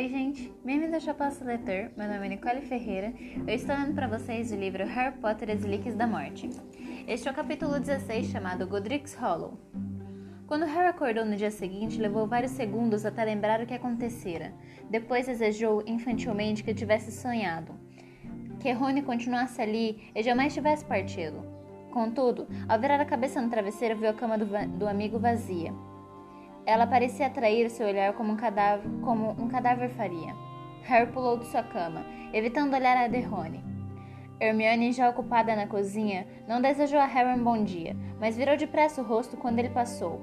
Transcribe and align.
Oi, 0.00 0.08
gente! 0.08 0.50
Bem-vindos 0.64 1.06
ao 1.06 1.14
Posso 1.14 1.44
Leitor. 1.44 1.90
Meu 1.94 2.08
nome 2.08 2.24
é 2.24 2.28
Nicole 2.30 2.62
Ferreira. 2.62 3.12
Eu 3.46 3.54
estou 3.54 3.76
lendo 3.76 3.94
para 3.94 4.08
vocês 4.08 4.50
o 4.50 4.56
livro 4.56 4.86
Harry 4.86 5.14
Potter 5.18 5.50
e 5.50 5.52
as 5.52 5.62
Relíquias 5.62 5.94
da 5.94 6.06
Morte. 6.06 6.48
Este 7.06 7.28
é 7.28 7.30
o 7.30 7.34
capítulo 7.34 7.78
16, 7.78 8.28
chamado 8.28 8.66
Godric's 8.66 9.14
Hollow. 9.14 9.58
Quando 10.46 10.64
Harry 10.64 10.88
acordou 10.88 11.26
no 11.26 11.36
dia 11.36 11.50
seguinte, 11.50 12.00
levou 12.00 12.26
vários 12.26 12.52
segundos 12.52 13.04
até 13.04 13.22
lembrar 13.22 13.60
o 13.60 13.66
que 13.66 13.74
acontecera. 13.74 14.54
Depois 14.88 15.26
desejou 15.26 15.82
infantilmente 15.86 16.64
que 16.64 16.72
tivesse 16.72 17.12
sonhado. 17.12 17.74
Que 18.58 18.72
Rony 18.72 19.02
continuasse 19.02 19.60
ali 19.60 20.10
e 20.14 20.22
jamais 20.22 20.54
tivesse 20.54 20.82
partido. 20.82 21.44
Contudo, 21.92 22.48
ao 22.66 22.80
virar 22.80 23.02
a 23.02 23.04
cabeça 23.04 23.42
no 23.42 23.50
travesseiro, 23.50 23.98
viu 23.98 24.08
a 24.08 24.14
cama 24.14 24.38
do, 24.38 24.46
do 24.78 24.88
amigo 24.88 25.18
vazia. 25.18 25.74
Ela 26.66 26.86
parecia 26.86 27.26
atrair 27.26 27.70
seu 27.70 27.86
olhar 27.86 28.12
como 28.12 28.32
um 28.32 28.36
cadáver, 28.36 28.90
como 29.02 29.30
um 29.30 29.48
cadáver 29.48 29.90
faria. 29.90 30.34
Harry 30.82 31.10
pulou 31.12 31.38
de 31.38 31.46
sua 31.46 31.62
cama, 31.62 32.04
evitando 32.32 32.74
olhar 32.74 32.96
a 32.96 33.08
Derrone. 33.08 33.64
Hermione, 34.40 34.92
já 34.92 35.08
ocupada 35.08 35.54
na 35.54 35.66
cozinha, 35.66 36.26
não 36.48 36.62
desejou 36.62 36.98
a 36.98 37.04
Harry 37.04 37.38
um 37.38 37.44
bom 37.44 37.62
dia, 37.62 37.94
mas 38.18 38.36
virou 38.36 38.56
depressa 38.56 39.02
o 39.02 39.04
rosto 39.04 39.36
quando 39.36 39.58
ele 39.58 39.68
passou. 39.68 40.20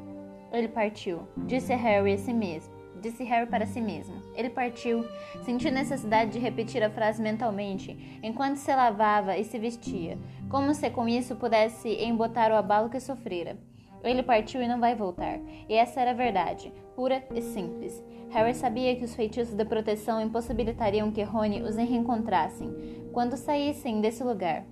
Ele 0.51 0.67
partiu, 0.67 1.27
disse 1.37 1.73
Harry 1.75 2.13
a 2.13 2.17
si 2.17 2.33
mesmo. 2.33 2.75
Disse 2.99 3.23
Harry 3.23 3.45
para 3.45 3.67
si 3.67 3.79
mesmo. 3.79 4.15
Ele 4.33 4.49
partiu, 4.49 5.05
sentiu 5.43 5.71
necessidade 5.71 6.31
de 6.31 6.39
repetir 6.39 6.83
a 6.83 6.89
frase 6.89 7.21
mentalmente 7.21 8.19
enquanto 8.23 8.55
se 8.55 8.73
lavava 8.73 9.37
e 9.37 9.43
se 9.43 9.59
vestia, 9.59 10.17
como 10.49 10.73
se 10.73 10.89
com 10.89 11.07
isso 11.07 11.35
pudesse 11.35 11.89
embotar 11.89 12.51
o 12.51 12.55
abalo 12.55 12.89
que 12.89 12.99
sofrera. 12.99 13.55
Ele 14.03 14.23
partiu 14.23 14.61
e 14.61 14.67
não 14.67 14.79
vai 14.79 14.95
voltar. 14.95 15.39
E 15.67 15.73
essa 15.73 16.01
era 16.01 16.11
a 16.11 16.13
verdade, 16.13 16.71
pura 16.95 17.23
e 17.33 17.41
simples. 17.41 18.03
Harry 18.29 18.53
sabia 18.53 18.95
que 18.95 19.05
os 19.05 19.15
feitiços 19.15 19.55
de 19.55 19.65
proteção 19.65 20.21
impossibilitariam 20.21 21.11
que 21.11 21.23
Rony 21.23 21.61
os 21.61 21.75
reencontrassem 21.75 23.09
quando 23.11 23.37
saíssem 23.37 24.01
desse 24.01 24.23
lugar. 24.23 24.65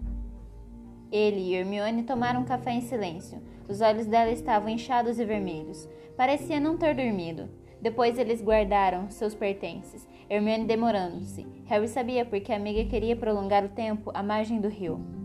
Ele 1.12 1.40
e 1.40 1.56
Hermione 1.56 2.04
tomaram 2.04 2.44
café 2.44 2.72
em 2.72 2.82
silêncio. 2.82 3.42
Os 3.70 3.82
olhos 3.82 4.06
dela 4.06 4.32
estavam 4.32 4.70
inchados 4.70 5.20
e 5.20 5.26
vermelhos. 5.26 5.88
Parecia 6.18 6.60
não 6.60 6.78
ter 6.78 6.96
dormido. 6.96 7.50
Depois 7.82 8.18
eles 8.18 8.42
guardaram 8.42 9.10
seus 9.10 9.36
pertences, 9.36 10.08
Hermione 10.30 10.66
demorando-se. 10.66 11.46
Harry 11.66 11.88
sabia 11.88 12.26
porque 12.26 12.52
a 12.52 12.56
amiga 12.56 12.84
queria 12.90 13.16
prolongar 13.16 13.64
o 13.64 13.70
tempo 13.70 14.12
à 14.14 14.24
margem 14.24 14.60
do 14.60 14.68
rio. 14.68 15.25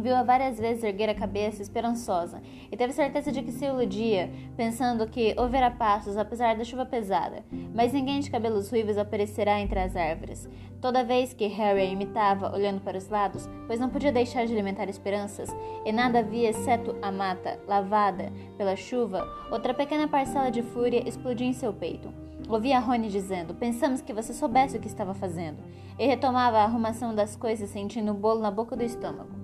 Viu-a 0.00 0.22
várias 0.22 0.58
vezes 0.58 0.82
erguer 0.82 1.10
a 1.10 1.14
cabeça, 1.14 1.60
esperançosa, 1.60 2.40
e 2.72 2.76
teve 2.76 2.92
certeza 2.92 3.30
de 3.30 3.42
que 3.42 3.52
se 3.52 3.66
iludia, 3.66 4.30
pensando 4.56 5.06
que 5.06 5.34
houvera 5.36 5.70
passos 5.70 6.16
apesar 6.16 6.56
da 6.56 6.64
chuva 6.64 6.86
pesada. 6.86 7.44
Mas 7.74 7.92
ninguém 7.92 8.20
de 8.20 8.30
cabelos 8.30 8.70
ruivos 8.70 8.96
aparecerá 8.96 9.60
entre 9.60 9.78
as 9.78 9.94
árvores. 9.94 10.48
Toda 10.80 11.04
vez 11.04 11.34
que 11.34 11.46
Harry 11.48 11.82
a 11.82 11.84
imitava, 11.84 12.54
olhando 12.54 12.80
para 12.80 12.96
os 12.96 13.10
lados, 13.10 13.46
pois 13.66 13.78
não 13.78 13.90
podia 13.90 14.10
deixar 14.10 14.46
de 14.46 14.52
alimentar 14.54 14.88
esperanças, 14.88 15.54
e 15.84 15.92
nada 15.92 16.20
havia 16.20 16.48
exceto 16.48 16.96
a 17.02 17.12
mata, 17.12 17.60
lavada 17.68 18.32
pela 18.56 18.76
chuva, 18.76 19.28
outra 19.50 19.74
pequena 19.74 20.08
parcela 20.08 20.50
de 20.50 20.62
fúria 20.62 21.06
explodia 21.06 21.46
em 21.46 21.52
seu 21.52 21.74
peito. 21.74 22.10
Ouvia 22.48 22.80
Rony 22.80 23.08
dizendo: 23.08 23.54
Pensamos 23.54 24.00
que 24.00 24.12
você 24.12 24.32
soubesse 24.32 24.76
o 24.76 24.80
que 24.80 24.88
estava 24.88 25.14
fazendo. 25.14 25.62
E 25.98 26.06
retomava 26.06 26.58
a 26.58 26.64
arrumação 26.64 27.14
das 27.14 27.36
coisas, 27.36 27.68
sentindo 27.68 28.12
o 28.12 28.14
bolo 28.14 28.40
na 28.40 28.50
boca 28.50 28.74
do 28.74 28.82
estômago. 28.82 29.39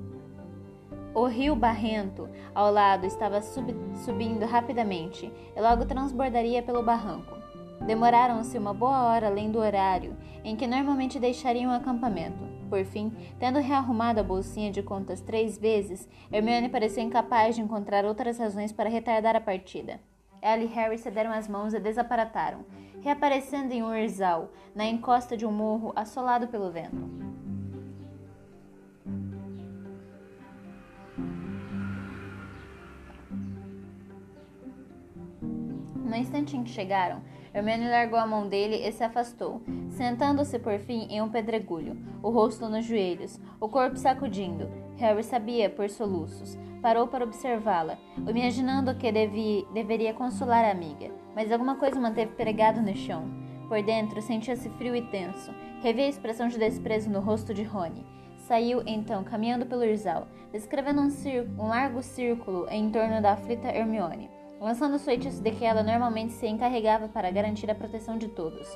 O 1.15 1.25
rio 1.27 1.57
barrento 1.57 2.29
ao 2.55 2.71
lado 2.71 3.07
estava 3.07 3.41
sub 3.41 3.75
subindo 4.05 4.45
rapidamente 4.45 5.33
e 5.57 5.61
logo 5.61 5.87
transbordaria 5.87 6.63
pelo 6.63 6.83
barranco. 6.83 7.37
Demoraram-se 7.87 8.59
uma 8.59 8.75
boa 8.75 9.05
hora 9.05 9.27
além 9.29 9.51
do 9.51 9.59
horário 9.59 10.17
em 10.45 10.57
que 10.57 10.67
normalmente 10.67 11.19
deixariam 11.19 11.73
o 11.73 11.75
acampamento. 11.75 12.45
Por 12.69 12.85
fim, 12.85 13.13
tendo 13.39 13.59
rearrumado 13.59 14.21
a 14.21 14.23
bolsinha 14.23 14.71
de 14.71 14.83
contas 14.83 15.21
três 15.21 15.57
vezes, 15.57 16.09
Hermione 16.33 16.69
pareceu 16.69 17.03
incapaz 17.03 17.55
de 17.55 17.63
encontrar 17.63 18.05
outras 18.05 18.39
razões 18.39 18.73
para 18.73 18.89
retardar 18.89 19.37
a 19.37 19.41
partida. 19.41 20.01
Ela 20.43 20.63
e 20.63 20.67
Harry 20.67 20.99
se 20.99 21.11
deram 21.11 21.33
as 21.33 21.49
mãos 21.49 21.75
e 21.75 21.81
desaparataram, 21.81 22.65
reaparecendo 23.01 23.73
em 23.73 23.83
Urzal, 23.83 24.51
na 24.75 24.85
encosta 24.85 25.37
de 25.37 25.47
um 25.47 25.53
morro 25.53 25.93
assolado 25.97 26.49
pelo 26.49 26.71
vento. 26.71 27.09
No 36.07 36.15
instante 36.15 36.57
em 36.57 36.63
que 36.63 36.71
chegaram, 36.71 37.21
Hermione 37.53 37.89
largou 37.89 38.17
a 38.17 38.27
mão 38.27 38.49
dele 38.49 38.77
e 38.77 38.93
se 38.93 39.03
afastou, 39.03 39.61
sentando-se 39.91 40.57
por 40.57 40.79
fim 40.79 41.09
em 41.11 41.21
um 41.21 41.29
pedregulho, 41.29 41.97
o 42.23 42.31
rosto 42.31 42.69
nos 42.69 42.85
joelhos, 42.85 43.41
o 43.61 43.69
corpo 43.69 43.97
sacudindo. 43.97 44.71
Harry 44.99 45.25
sabia 45.25 45.69
por 45.69 45.91
soluços. 45.91 46.57
Parou 46.81 47.09
para 47.09 47.25
observá-la, 47.25 47.99
imaginando 48.19 48.95
que 48.95 49.11
devi, 49.11 49.67
deveria 49.75 50.15
consolar 50.15 50.65
a 50.65 50.71
amiga, 50.71 51.11
mas 51.35 51.51
alguma 51.51 51.75
coisa 51.75 51.99
manteve 51.99 52.31
pregado 52.37 52.81
no 52.81 52.95
chão. 52.95 53.29
Por 53.67 53.83
dentro, 53.83 54.23
sentia-se 54.23 54.71
frio 54.71 54.95
e 54.95 55.03
tenso. 55.03 55.51
Revia 55.83 56.05
a 56.05 56.09
expressão 56.09 56.47
de 56.47 56.57
desprezo 56.57 57.11
no 57.11 57.19
rosto 57.19 57.53
de 57.53 57.65
Rony. 57.65 58.07
Saiu, 58.39 58.81
então, 58.87 59.25
caminhando 59.25 59.67
pelo 59.67 59.85
Irzal, 59.85 60.29
descrevendo 60.53 61.01
um, 61.01 61.09
um 61.59 61.67
largo 61.67 62.01
círculo 62.01 62.69
em 62.71 62.93
torno 62.93 63.21
da 63.21 63.33
aflita 63.33 63.67
Hermione 63.67 64.36
lançando 64.61 64.97
os 64.97 65.05
feitiços 65.05 65.41
de 65.41 65.51
que 65.51 65.65
ela 65.65 65.83
normalmente 65.83 66.33
se 66.33 66.47
encarregava 66.47 67.09
para 67.09 67.31
garantir 67.31 67.71
a 67.71 67.75
proteção 67.75 68.17
de 68.19 68.29
todos. 68.29 68.69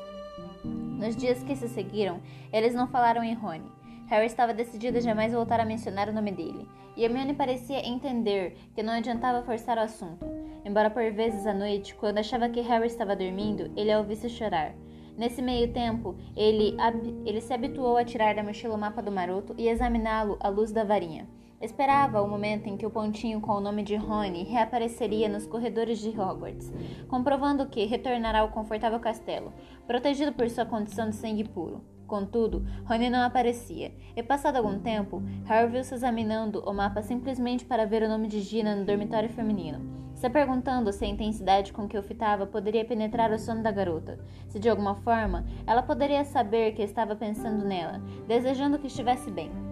Nos 0.65 1.17
dias 1.17 1.43
que 1.43 1.57
se 1.57 1.69
seguiram, 1.69 2.21
eles 2.53 2.75
não 2.75 2.87
falaram 2.87 3.25
em 3.25 3.35
Rony. 3.35 3.71
Harry 4.07 4.27
estava 4.27 4.53
decidido 4.53 4.99
a 4.99 5.01
jamais 5.01 5.33
voltar 5.33 5.61
a 5.61 5.65
mencionar 5.65 6.09
o 6.09 6.13
nome 6.13 6.33
dele, 6.33 6.67
e 6.97 7.05
Hermione 7.05 7.33
parecia 7.33 7.87
entender 7.87 8.57
que 8.75 8.83
não 8.83 8.93
adiantava 8.93 9.43
forçar 9.43 9.79
o 9.79 9.83
assunto, 9.83 10.27
embora 10.65 10.91
por 10.91 11.11
vezes 11.13 11.47
à 11.47 11.55
noite, 11.55 11.95
quando 11.95 12.19
achava 12.19 12.49
que 12.49 12.61
Harry 12.61 12.89
estava 12.89 13.15
dormindo, 13.15 13.71
ele 13.77 13.93
a 13.93 13.99
ouvisse 13.99 14.29
chorar. 14.29 14.75
Nesse 15.17 15.41
meio 15.41 15.73
tempo, 15.73 16.17
ele, 16.37 16.77
ele 17.25 17.41
se 17.41 17.53
habituou 17.53 17.97
a 17.97 18.05
tirar 18.05 18.35
da 18.35 18.43
mochila 18.43 18.75
o 18.75 18.79
mapa 18.79 19.01
do 19.01 19.13
maroto 19.13 19.55
e 19.57 19.69
examiná-lo 19.69 20.37
à 20.41 20.49
luz 20.49 20.73
da 20.73 20.83
varinha. 20.83 21.29
Esperava 21.60 22.22
o 22.22 22.28
momento 22.28 22.69
em 22.69 22.76
que 22.78 22.87
o 22.87 22.91
pontinho 22.91 23.38
com 23.38 23.53
o 23.53 23.60
nome 23.60 23.82
de 23.82 23.94
Rony 23.94 24.44
reapareceria 24.44 25.28
nos 25.28 25.47
corredores 25.47 25.98
de 25.98 26.09
Hogwarts, 26.09 26.72
comprovando 27.06 27.66
que 27.66 27.84
retornará 27.84 28.41
ao 28.41 28.48
confortável 28.48 28.98
castelo, 28.98 29.53
protegido 29.87 30.32
por 30.32 30.48
sua 30.48 30.65
condição 30.65 31.10
de 31.10 31.16
sangue 31.16 31.44
puro. 31.44 31.84
Contudo, 32.06 32.65
Rony 32.87 33.10
não 33.10 33.22
aparecia, 33.22 33.93
e 34.16 34.22
passado 34.22 34.56
algum 34.56 34.78
tempo, 34.78 35.22
Harry 35.44 35.71
viu-se 35.71 35.94
examinando 35.94 36.60
o 36.60 36.72
mapa 36.72 37.03
simplesmente 37.03 37.66
para 37.66 37.84
ver 37.84 38.03
o 38.03 38.09
nome 38.09 38.27
de 38.27 38.41
Gina 38.41 38.75
no 38.75 38.87
dormitório 38.87 39.28
feminino, 39.28 40.00
se 40.15 40.31
perguntando 40.31 40.92
se 40.94 41.04
a 41.04 41.09
intensidade 41.09 41.75
com 41.75 41.87
que 41.87 41.98
o 41.98 42.03
fitava 42.03 42.47
poderia 42.47 42.87
penetrar 42.87 43.31
o 43.32 43.38
sono 43.38 43.62
da 43.62 43.71
garota, 43.71 44.19
se 44.48 44.59
de 44.59 44.69
alguma 44.69 44.94
forma 44.94 45.44
ela 45.66 45.82
poderia 45.82 46.25
saber 46.25 46.72
que 46.72 46.82
estava 46.82 47.15
pensando 47.15 47.65
nela, 47.65 48.03
desejando 48.27 48.78
que 48.78 48.87
estivesse 48.87 49.31
bem. 49.31 49.70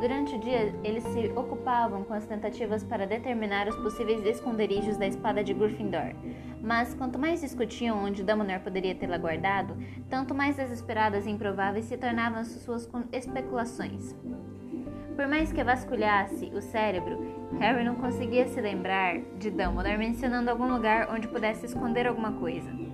Durante 0.00 0.34
o 0.34 0.38
dia, 0.38 0.74
eles 0.82 1.04
se 1.04 1.30
ocupavam 1.36 2.02
com 2.04 2.14
as 2.14 2.24
tentativas 2.24 2.82
para 2.82 3.06
determinar 3.06 3.68
os 3.68 3.76
possíveis 3.76 4.24
esconderijos 4.24 4.96
da 4.96 5.06
espada 5.06 5.44
de 5.44 5.52
Gryffindor. 5.52 6.14
Mas 6.62 6.94
quanto 6.94 7.18
mais 7.18 7.42
discutiam 7.42 8.02
onde 8.02 8.24
Dumbledore 8.24 8.60
poderia 8.60 8.94
tê-la 8.94 9.18
guardado, 9.18 9.76
tanto 10.08 10.34
mais 10.34 10.56
desesperadas 10.56 11.26
e 11.26 11.30
improváveis 11.30 11.84
se 11.84 11.98
tornavam 11.98 12.42
suas 12.44 12.88
especulações. 13.12 14.16
Por 15.14 15.28
mais 15.28 15.52
que 15.52 15.62
vasculhasse 15.62 16.46
o 16.46 16.62
cérebro, 16.62 17.18
Harry 17.58 17.84
não 17.84 17.96
conseguia 17.96 18.48
se 18.48 18.58
lembrar 18.58 19.18
de 19.38 19.50
Dumbledore 19.50 19.98
mencionando 19.98 20.50
algum 20.50 20.72
lugar 20.72 21.10
onde 21.14 21.28
pudesse 21.28 21.66
esconder 21.66 22.06
alguma 22.06 22.32
coisa. 22.32 22.89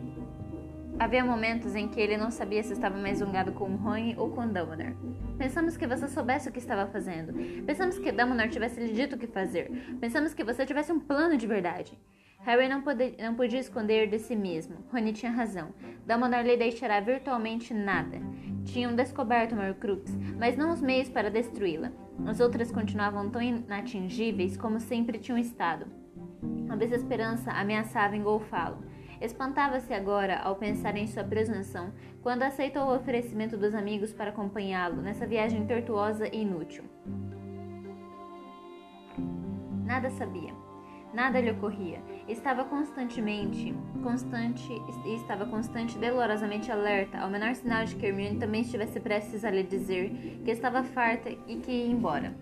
Havia 0.99 1.23
momentos 1.23 1.75
em 1.75 1.89
que 1.89 2.01
ele 2.01 2.17
não 2.17 2.31
sabia 2.31 2.63
se 2.63 2.73
estava 2.73 2.97
mais 2.97 3.19
zangado 3.19 3.53
com 3.53 3.77
Rony 3.77 4.15
ou 4.17 4.31
com 4.31 4.47
Dumbledore. 4.47 4.97
Pensamos 5.37 5.77
que 5.77 5.87
você 5.87 6.09
soubesse 6.09 6.49
o 6.49 6.53
que 6.53 6.59
estava 6.59 6.91
fazendo. 6.91 7.35
Pensamos 7.65 7.99
que 7.99 8.11
Dumbledore 8.11 8.49
tivesse 8.49 8.81
lhe 8.81 8.95
dito 8.95 9.15
o 9.15 9.19
que 9.19 9.27
fazer. 9.27 9.71
Pensamos 10.01 10.33
que 10.33 10.43
você 10.43 10.65
tivesse 10.65 10.91
um 10.93 10.99
plano 10.99 11.37
de 11.37 11.47
verdade. 11.47 11.99
Harry 12.39 12.67
não, 12.67 12.83
não 13.23 13.35
podia 13.35 13.61
esconder 13.61 14.09
de 14.09 14.19
si 14.19 14.35
mesmo. 14.35 14.77
Rony 14.91 15.13
tinha 15.13 15.31
razão. 15.31 15.75
Dumbledore 16.07 16.45
lhe 16.45 16.57
deixará 16.57 16.99
virtualmente 17.01 17.75
nada. 17.75 18.19
Tinham 18.65 18.97
descoberto 18.97 19.55
Horcrux, 19.55 20.11
mas 20.39 20.57
não 20.57 20.73
os 20.73 20.81
meios 20.81 21.11
para 21.11 21.31
destruí-la. 21.31 21.93
As 22.27 22.41
outras 22.41 22.73
continuavam 22.73 23.29
tão 23.29 23.43
inatingíveis 23.43 24.57
como 24.57 24.81
sempre 24.81 25.19
tinham 25.19 25.39
estado. 25.39 25.87
A 26.71 26.75
desesperança 26.75 27.51
ameaçava 27.51 28.17
engolfá-lo. 28.17 28.96
Espantava-se 29.21 29.93
agora 29.93 30.39
ao 30.39 30.57
pensar 30.57 30.97
em 30.97 31.07
sua 31.07 31.25
presunção 31.25 31.93
quando 32.23 32.43
aceitou 32.43 32.85
o 32.85 32.95
oferecimento 32.95 33.57
dos 33.57 33.75
amigos 33.75 34.13
para 34.13 34.31
acompanhá-lo 34.31 35.01
nessa 35.01 35.27
viagem 35.27 35.67
tortuosa 35.67 36.29
e 36.29 36.43
inútil. 36.43 36.85
Nada 39.85 40.11
sabia. 40.11 40.53
Nada 41.15 41.41
lhe 41.41 41.51
ocorria. 41.51 42.03
Estava 42.29 42.65
constantemente, 42.65 43.75
constante 44.03 44.71
e 45.07 45.15
estava 45.15 45.47
constante 45.47 45.97
dolorosamente 45.97 46.71
alerta 46.71 47.19
ao 47.19 47.31
menor 47.31 47.55
sinal 47.55 47.85
de 47.85 47.95
que 47.95 48.05
Hermione 48.05 48.39
também 48.39 48.61
estivesse 48.61 49.01
prestes 49.01 49.45
a 49.45 49.51
lhe 49.51 49.63
dizer 49.63 50.11
que 50.45 50.51
estava 50.51 50.83
farta 50.83 51.31
e 51.31 51.57
que 51.57 51.71
ia 51.71 51.87
embora. 51.87 52.35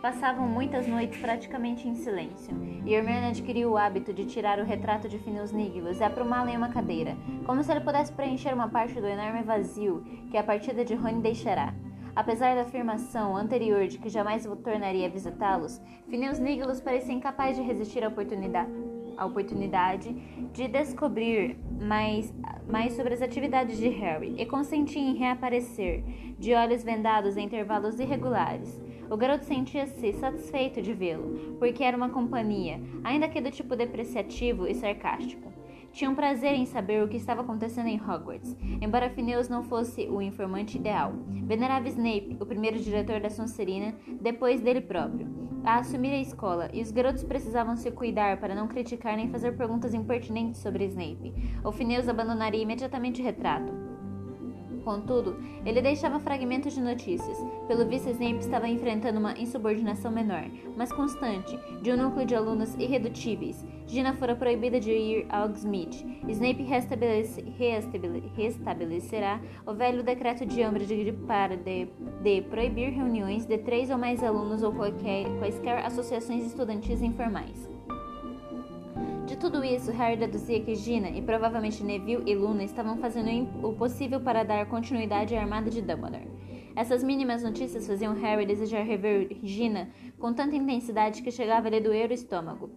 Passavam 0.00 0.48
muitas 0.48 0.86
noites 0.86 1.20
praticamente 1.20 1.86
em 1.86 1.94
silêncio, 1.94 2.56
e 2.86 2.94
Hermione 2.94 3.26
adquiriu 3.26 3.72
o 3.72 3.76
hábito 3.76 4.14
de 4.14 4.24
tirar 4.24 4.58
o 4.58 4.64
retrato 4.64 5.10
de 5.10 5.18
Phineas 5.18 5.52
Niglos 5.52 6.00
e 6.00 6.04
aprumá-lo 6.04 6.48
em 6.48 6.56
uma 6.56 6.70
cadeira, 6.70 7.18
como 7.44 7.62
se 7.62 7.70
ele 7.70 7.82
pudesse 7.82 8.10
preencher 8.10 8.54
uma 8.54 8.70
parte 8.70 8.98
do 8.98 9.06
enorme 9.06 9.42
vazio 9.42 10.02
que 10.30 10.38
a 10.38 10.42
partida 10.42 10.86
de 10.86 10.94
Rony 10.94 11.20
deixará. 11.20 11.74
Apesar 12.16 12.54
da 12.54 12.62
afirmação 12.62 13.36
anterior 13.36 13.86
de 13.88 13.98
que 13.98 14.08
jamais 14.08 14.48
tornaria 14.64 15.06
a 15.06 15.10
visitá-los, 15.10 15.78
Phineas 16.08 16.38
Niglos 16.38 16.80
parecia 16.80 17.12
incapaz 17.12 17.56
de 17.56 17.62
resistir 17.62 18.02
à 18.02 18.08
oportunidade, 18.08 18.70
à 19.18 19.26
oportunidade 19.26 20.14
de 20.54 20.66
descobrir 20.66 21.58
mais, 21.78 22.32
mais 22.66 22.94
sobre 22.94 23.12
as 23.12 23.20
atividades 23.20 23.76
de 23.76 23.90
Harry 23.90 24.34
e 24.38 24.46
consentia 24.46 25.02
em 25.02 25.16
reaparecer, 25.16 26.02
de 26.38 26.54
olhos 26.54 26.82
vendados 26.82 27.36
em 27.36 27.44
intervalos 27.44 28.00
irregulares. 28.00 28.80
O 29.10 29.16
garoto 29.16 29.44
sentia-se 29.44 30.12
satisfeito 30.12 30.80
de 30.80 30.94
vê-lo, 30.94 31.56
porque 31.58 31.82
era 31.82 31.96
uma 31.96 32.10
companhia, 32.10 32.80
ainda 33.02 33.28
que 33.28 33.40
do 33.40 33.50
tipo 33.50 33.74
depreciativo 33.74 34.68
e 34.68 34.74
sarcástico. 34.74 35.52
Tinha 35.90 36.08
um 36.08 36.14
prazer 36.14 36.52
em 36.52 36.64
saber 36.64 37.02
o 37.02 37.08
que 37.08 37.16
estava 37.16 37.40
acontecendo 37.40 37.88
em 37.88 38.00
Hogwarts, 38.00 38.56
embora 38.80 39.10
Phineas 39.10 39.48
não 39.48 39.64
fosse 39.64 40.06
o 40.08 40.22
informante 40.22 40.78
ideal. 40.78 41.12
Venerava 41.26 41.88
Snape, 41.88 42.36
o 42.38 42.46
primeiro 42.46 42.78
diretor 42.78 43.18
da 43.18 43.28
Sonserina, 43.28 43.96
depois 44.20 44.60
dele 44.60 44.80
próprio, 44.80 45.26
a 45.64 45.78
assumir 45.80 46.12
a 46.12 46.20
escola, 46.20 46.70
e 46.72 46.80
os 46.80 46.92
garotos 46.92 47.24
precisavam 47.24 47.76
se 47.76 47.90
cuidar 47.90 48.38
para 48.38 48.54
não 48.54 48.68
criticar 48.68 49.16
nem 49.16 49.28
fazer 49.28 49.56
perguntas 49.56 49.92
impertinentes 49.92 50.60
sobre 50.60 50.84
Snape. 50.84 51.34
O 51.64 51.72
Phineas 51.72 52.08
abandonaria 52.08 52.62
imediatamente 52.62 53.20
o 53.20 53.24
retrato. 53.24 53.89
Contudo, 54.90 55.36
ele 55.64 55.80
deixava 55.80 56.18
fragmentos 56.18 56.74
de 56.74 56.80
notícias. 56.80 57.38
Pelo 57.68 57.86
visto, 57.86 58.10
Snape 58.10 58.40
estava 58.40 58.66
enfrentando 58.66 59.20
uma 59.20 59.38
insubordinação 59.38 60.10
menor, 60.10 60.50
mas 60.76 60.90
constante, 60.90 61.56
de 61.80 61.92
um 61.92 61.96
núcleo 61.96 62.26
de 62.26 62.34
alunos 62.34 62.74
irredutíveis. 62.74 63.64
Gina 63.86 64.14
fora 64.14 64.34
proibida 64.34 64.80
de 64.80 64.90
ir 64.90 65.26
a 65.28 65.44
Hogsmeade. 65.44 66.04
Snape 66.26 66.64
restabelece, 66.64 67.40
restabelecerá 68.34 69.40
o 69.64 69.72
velho 69.72 70.02
decreto 70.02 70.44
de 70.44 70.60
Umbridge 70.66 71.12
para 71.24 71.56
de, 71.56 71.86
de, 72.20 72.42
proibir 72.42 72.90
reuniões 72.90 73.46
de 73.46 73.58
três 73.58 73.90
ou 73.90 73.98
mais 73.98 74.24
alunos 74.24 74.64
ou 74.64 74.72
qualquer, 74.72 75.24
quaisquer 75.38 75.86
associações 75.86 76.44
estudantis 76.44 77.00
informais. 77.00 77.79
De 79.30 79.36
tudo 79.36 79.64
isso, 79.64 79.92
Harry 79.92 80.16
deduzia 80.16 80.58
que 80.58 80.74
Gina 80.74 81.08
e 81.08 81.22
provavelmente 81.22 81.84
Neville 81.84 82.24
e 82.26 82.34
Luna 82.34 82.64
estavam 82.64 82.96
fazendo 82.96 83.48
o 83.64 83.72
possível 83.74 84.18
para 84.20 84.42
dar 84.42 84.66
continuidade 84.66 85.36
à 85.36 85.40
armada 85.40 85.70
de 85.70 85.80
Dumbledore. 85.80 86.26
Essas 86.74 87.04
mínimas 87.04 87.44
notícias 87.44 87.86
faziam 87.86 88.12
Harry 88.14 88.44
desejar 88.44 88.82
rever 88.82 89.38
Gina 89.40 89.88
com 90.18 90.34
tanta 90.34 90.56
intensidade 90.56 91.22
que 91.22 91.30
chegava 91.30 91.68
a 91.68 91.70
lhe 91.70 91.80
doer 91.80 92.10
o 92.10 92.12
estômago. 92.12 92.70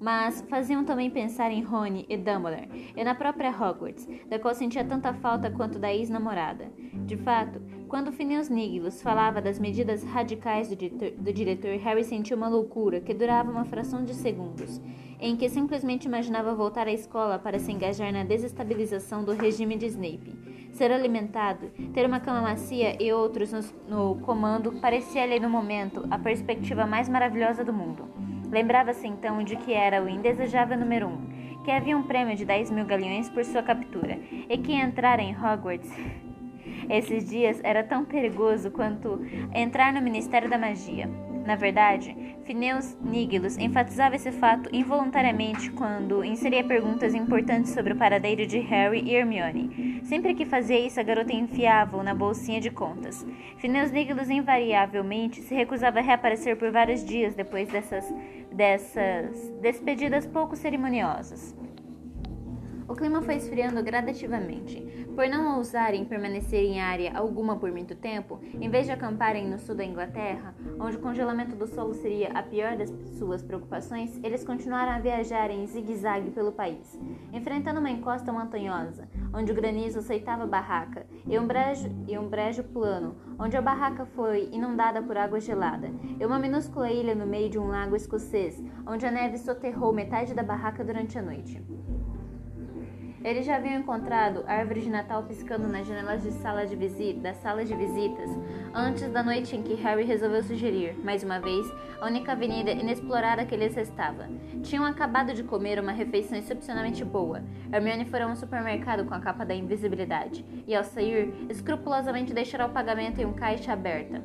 Mas 0.00 0.44
faziam 0.50 0.84
também 0.84 1.08
pensar 1.08 1.52
em 1.52 1.62
Rony 1.62 2.04
e 2.08 2.16
Dumbledore 2.16 2.92
e 2.96 3.04
na 3.04 3.14
própria 3.14 3.50
Hogwarts, 3.50 4.08
da 4.28 4.40
qual 4.40 4.56
sentia 4.56 4.84
tanta 4.84 5.14
falta 5.14 5.52
quanto 5.52 5.78
da 5.78 5.94
ex-namorada. 5.94 6.72
De 7.06 7.16
fato, 7.16 7.62
quando 7.92 8.10
Phineas 8.10 8.48
Niglos 8.48 9.02
falava 9.02 9.42
das 9.42 9.58
medidas 9.58 10.02
radicais 10.02 10.66
do, 10.66 10.76
do 10.76 11.30
diretor, 11.30 11.76
Harry 11.76 12.02
sentiu 12.02 12.38
uma 12.38 12.48
loucura 12.48 13.02
que 13.02 13.12
durava 13.12 13.50
uma 13.50 13.66
fração 13.66 14.02
de 14.02 14.14
segundos 14.14 14.80
em 15.20 15.36
que 15.36 15.46
simplesmente 15.50 16.06
imaginava 16.06 16.54
voltar 16.54 16.86
à 16.86 16.90
escola 16.90 17.38
para 17.38 17.58
se 17.58 17.70
engajar 17.70 18.10
na 18.10 18.24
desestabilização 18.24 19.22
do 19.22 19.34
regime 19.34 19.76
de 19.76 19.84
Snape. 19.88 20.34
Ser 20.72 20.90
alimentado, 20.90 21.70
ter 21.92 22.06
uma 22.06 22.18
cama 22.18 22.40
macia 22.40 22.96
e 22.98 23.12
outros 23.12 23.52
no, 23.52 23.60
no 23.86 24.20
comando 24.22 24.72
parecia-lhe 24.80 25.38
no 25.38 25.50
momento 25.50 26.02
a 26.10 26.18
perspectiva 26.18 26.86
mais 26.86 27.10
maravilhosa 27.10 27.62
do 27.62 27.74
mundo. 27.74 28.08
Lembrava-se 28.50 29.06
então 29.06 29.44
de 29.44 29.54
que 29.56 29.74
era 29.74 30.02
o 30.02 30.08
indesejável 30.08 30.78
número 30.78 31.08
um, 31.08 31.62
que 31.62 31.70
havia 31.70 31.94
um 31.94 32.04
prêmio 32.04 32.34
de 32.34 32.46
10 32.46 32.70
mil 32.70 32.86
galeões 32.86 33.28
por 33.28 33.44
sua 33.44 33.62
captura 33.62 34.18
e 34.48 34.56
que 34.56 34.72
entrar 34.72 35.20
em 35.20 35.36
Hogwarts 35.36 35.92
esses 36.92 37.28
dias 37.28 37.60
era 37.64 37.82
tão 37.82 38.04
perigoso 38.04 38.70
quanto 38.70 39.20
entrar 39.54 39.92
no 39.92 40.02
Ministério 40.02 40.48
da 40.48 40.58
Magia. 40.58 41.08
Na 41.44 41.56
verdade, 41.56 42.14
Phineas 42.44 42.96
Nigellus 43.02 43.58
enfatizava 43.58 44.14
esse 44.14 44.30
fato 44.30 44.68
involuntariamente 44.72 45.70
quando 45.72 46.24
inseria 46.24 46.62
perguntas 46.62 47.14
importantes 47.14 47.72
sobre 47.72 47.92
o 47.92 47.96
paradeiro 47.96 48.46
de 48.46 48.58
Harry 48.60 49.02
e 49.02 49.14
Hermione. 49.14 50.00
Sempre 50.04 50.34
que 50.34 50.44
fazia 50.44 50.78
isso, 50.78 51.00
a 51.00 51.02
garota 51.02 51.32
enfiava-o 51.32 52.02
na 52.02 52.14
bolsinha 52.14 52.60
de 52.60 52.70
contas. 52.70 53.26
Phineas 53.58 53.90
Nigellus 53.90 54.30
invariavelmente 54.30 55.40
se 55.40 55.54
recusava 55.54 55.98
a 55.98 56.02
reaparecer 56.02 56.56
por 56.56 56.70
vários 56.70 57.04
dias 57.04 57.34
depois 57.34 57.68
dessas, 57.68 58.12
dessas 58.52 59.50
despedidas 59.60 60.26
pouco 60.26 60.54
cerimoniosas. 60.54 61.56
O 62.88 62.94
clima 62.94 63.22
foi 63.22 63.36
esfriando 63.36 63.82
gradativamente. 63.82 64.80
Por 65.14 65.28
não 65.28 65.56
ousarem 65.56 66.04
permanecer 66.04 66.64
em 66.64 66.80
área 66.80 67.16
alguma 67.16 67.56
por 67.56 67.70
muito 67.70 67.94
tempo, 67.94 68.40
em 68.54 68.68
vez 68.68 68.86
de 68.86 68.92
acamparem 68.92 69.48
no 69.48 69.58
sul 69.58 69.74
da 69.74 69.84
Inglaterra, 69.84 70.54
onde 70.80 70.96
o 70.96 71.00
congelamento 71.00 71.54
do 71.54 71.66
solo 71.66 71.94
seria 71.94 72.32
a 72.32 72.42
pior 72.42 72.76
das 72.76 72.90
suas 73.18 73.42
preocupações, 73.42 74.18
eles 74.22 74.44
continuaram 74.44 74.92
a 74.92 74.98
viajar 74.98 75.50
em 75.50 75.66
zigue-zague 75.66 76.30
pelo 76.30 76.52
país, 76.52 76.98
enfrentando 77.32 77.78
uma 77.78 77.90
encosta 77.90 78.32
montanhosa, 78.32 79.08
onde 79.32 79.52
o 79.52 79.54
granizo 79.54 80.00
aceitava 80.00 80.44
a 80.44 80.46
barraca, 80.46 81.06
e 81.26 81.38
um, 81.38 81.46
brejo, 81.46 81.88
e 82.08 82.18
um 82.18 82.28
brejo 82.28 82.64
plano, 82.64 83.16
onde 83.38 83.56
a 83.56 83.62
barraca 83.62 84.04
foi 84.04 84.48
inundada 84.50 85.02
por 85.02 85.16
água 85.16 85.40
gelada, 85.40 85.90
e 86.18 86.24
uma 86.24 86.38
minúscula 86.38 86.90
ilha 86.90 87.14
no 87.14 87.26
meio 87.26 87.48
de 87.48 87.58
um 87.58 87.68
lago 87.68 87.94
escocês, 87.94 88.62
onde 88.86 89.06
a 89.06 89.10
neve 89.10 89.38
soterrou 89.38 89.92
metade 89.92 90.34
da 90.34 90.42
barraca 90.42 90.82
durante 90.82 91.18
a 91.18 91.22
noite. 91.22 91.62
Eles 93.24 93.46
já 93.46 93.56
haviam 93.56 93.78
encontrado 93.78 94.42
árvores 94.48 94.82
de 94.82 94.90
Natal 94.90 95.22
piscando 95.22 95.68
nas 95.68 95.86
janelas 95.86 96.22
de 96.22 96.32
sala 96.32 96.66
de 96.66 96.74
visita, 96.74 97.20
das 97.20 97.36
salas 97.36 97.68
de 97.68 97.74
visitas 97.74 98.28
antes 98.74 99.08
da 99.10 99.22
noite 99.22 99.54
em 99.54 99.62
que 99.62 99.74
Harry 99.74 100.04
resolveu 100.04 100.42
sugerir, 100.42 100.98
mais 101.04 101.22
uma 101.22 101.38
vez, 101.38 101.64
a 102.00 102.06
única 102.06 102.32
avenida 102.32 102.72
inexplorada 102.72 103.44
que 103.44 103.56
lhes 103.56 103.76
restava. 103.76 104.28
Tinham 104.62 104.84
acabado 104.84 105.32
de 105.34 105.44
comer 105.44 105.78
uma 105.78 105.92
refeição 105.92 106.36
excepcionalmente 106.36 107.04
boa. 107.04 107.44
Hermione 107.72 108.06
foi 108.06 108.22
a 108.22 108.26
um 108.26 108.34
supermercado 108.34 109.04
com 109.04 109.14
a 109.14 109.20
capa 109.20 109.44
da 109.44 109.54
invisibilidade 109.54 110.44
e, 110.66 110.74
ao 110.74 110.82
sair, 110.82 111.32
escrupulosamente 111.48 112.34
deixará 112.34 112.66
o 112.66 112.72
pagamento 112.72 113.20
em 113.20 113.24
um 113.24 113.34
caixa 113.34 113.72
aberta. 113.72 114.20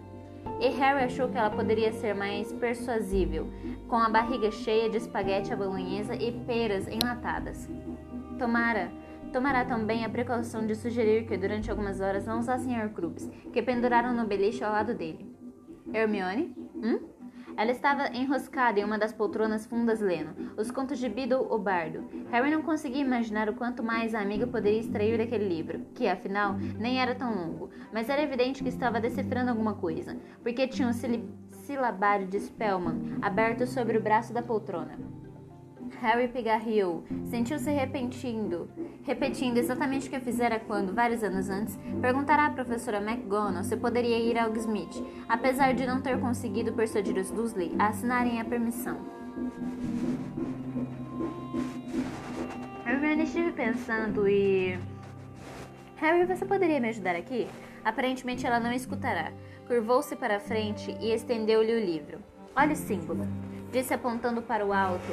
E 0.60 0.69
Harry 0.69 1.03
achou 1.03 1.29
que 1.29 1.38
ela 1.38 1.51
poderia 1.51 1.93
ser 1.93 2.15
mais 2.15 2.51
persuasível, 2.53 3.48
com 3.88 3.98
a 3.98 4.10
barriga 4.10 4.50
cheia 4.50 4.89
de 4.89 4.98
espaguete 4.98 5.53
à 5.53 5.55
bolonhesa 5.55 6.15
e 6.15 6.31
peras 6.31 6.88
enlatadas. 6.88 7.69
Tomara, 8.38 8.91
tomará 9.34 9.65
também 9.65 10.06
a 10.06 10.10
precaução 10.10 10.65
de 10.65 10.75
sugerir 10.75 11.25
que 11.25 11.36
durante 11.36 11.72
algumas 11.72 12.00
horas 12.00 12.25
não 12.25 12.39
usassem 12.39 12.79
Horcrux, 12.79 13.29
que 13.51 13.62
penduraram 13.62 14.13
no 14.13 14.27
beliche 14.27 14.63
ao 14.63 14.72
lado 14.72 14.94
dele. 14.94 15.36
Hermione? 15.91 16.56
Hum? 16.75 17.00
Ela 17.58 17.72
estava 17.72 18.15
enroscada 18.15 18.79
em 18.79 18.84
uma 18.84 19.00
das 19.00 19.12
poltronas 19.12 19.65
fundas 19.65 20.00
lendo 20.00 20.53
os 20.56 20.70
contos 20.70 21.00
de 21.00 21.10
Beedle 21.10 21.48
o 21.50 21.58
Bardo. 21.58 22.08
Harry 22.29 22.51
não 22.51 22.62
conseguia 22.62 23.01
imaginar 23.01 23.50
o 23.50 23.56
quanto 23.56 23.82
mais 23.82 24.13
a 24.13 24.22
amiga 24.22 24.46
poderia 24.46 24.79
extrair 24.79 25.17
daquele 25.17 25.48
livro, 25.48 25.82
que, 25.96 26.08
afinal, 26.08 26.56
nem 26.77 27.01
era 27.01 27.15
tão 27.15 27.34
longo, 27.34 27.72
mas 27.91 28.10
era 28.10 28.22
evidente 28.22 28.62
que 28.62 28.70
estava 28.70 29.01
decifrando 29.01 29.50
alguma 29.50 29.74
coisa, 29.74 30.15
porque 30.44 30.67
tinha 30.67 30.88
um 30.88 30.94
silabário 31.51 32.27
de 32.27 32.39
Spellman 32.39 33.17
aberto 33.24 33.65
sobre 33.65 33.98
o 33.98 34.01
braço 34.01 34.32
da 34.32 34.44
poltrona. 34.44 35.00
Harry 36.01 36.27
pigarreou. 36.27 37.03
Sentiu-se 37.25 37.70
repetindo, 37.72 38.70
repetindo 39.03 39.58
exatamente 39.58 40.08
o 40.08 40.12
que 40.12 40.20
fizera 40.20 40.60
quando, 40.60 40.94
vários 40.94 41.24
anos 41.24 41.50
antes, 41.50 41.77
perguntara 42.01 42.46
à 42.46 42.50
professora 42.50 42.98
McGonagall 42.98 43.63
se 43.63 43.75
poderia 43.77 44.20
ir 44.20 44.38
ao 44.38 44.56
Smith, 44.56 45.03
apesar 45.27 45.74
de 45.74 45.86
não 45.86 46.01
ter 46.01 46.20
conseguido 46.20 46.74
persuadir 46.74 47.17
os 47.17 47.32
Dursley 47.32 47.75
a 47.79 47.88
assinarem 47.88 48.39
a 48.39 48.46
permissão. 48.46 48.98
Hermione 52.86 53.24
estive 53.24 53.51
pensando 53.51 54.27
e... 54.27 54.77
Harry, 55.98 56.25
você 56.25 56.46
poderia 56.46 56.79
me 56.79 56.89
ajudar 56.89 57.15
aqui? 57.15 57.48
Aparentemente 57.84 58.46
ela 58.46 58.60
não 58.60 58.72
escutará. 58.72 59.32
Curvou-se 59.67 60.15
para 60.15 60.38
a 60.38 60.39
frente 60.39 60.96
e 61.01 61.12
estendeu-lhe 61.12 61.74
o 61.74 61.79
livro. 61.79 62.20
Olha 62.56 62.74
o 62.74 62.75
símbolo, 62.75 63.27
disse 63.72 63.94
apontando 63.94 64.41
para 64.41 64.65
o 64.65 64.74
alto, 64.74 65.12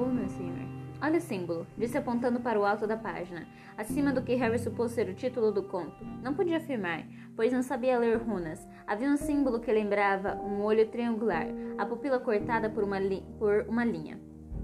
Oh, 0.00 0.06
meu 0.06 0.28
senhor. 0.28 0.56
Olha 1.02 1.18
o 1.18 1.20
símbolo, 1.20 1.66
disse 1.76 1.98
apontando 1.98 2.38
para 2.38 2.58
o 2.58 2.64
alto 2.64 2.86
da 2.86 2.96
página, 2.96 3.48
acima 3.76 4.12
do 4.12 4.22
que 4.22 4.36
Harry 4.36 4.56
supôs 4.56 4.92
ser 4.92 5.08
o 5.08 5.14
título 5.14 5.50
do 5.50 5.64
conto. 5.64 6.04
Não 6.22 6.34
podia 6.34 6.58
afirmar, 6.58 7.04
pois 7.34 7.52
não 7.52 7.62
sabia 7.62 7.98
ler 7.98 8.16
runas. 8.16 8.64
Havia 8.86 9.08
um 9.08 9.16
símbolo 9.16 9.58
que 9.58 9.72
lembrava 9.72 10.36
um 10.36 10.62
olho 10.62 10.86
triangular, 10.86 11.48
a 11.76 11.84
pupila 11.84 12.20
cortada 12.20 12.70
por 12.70 12.84
uma, 12.84 12.98
por 13.40 13.66
uma 13.68 13.84
linha. 13.84 14.20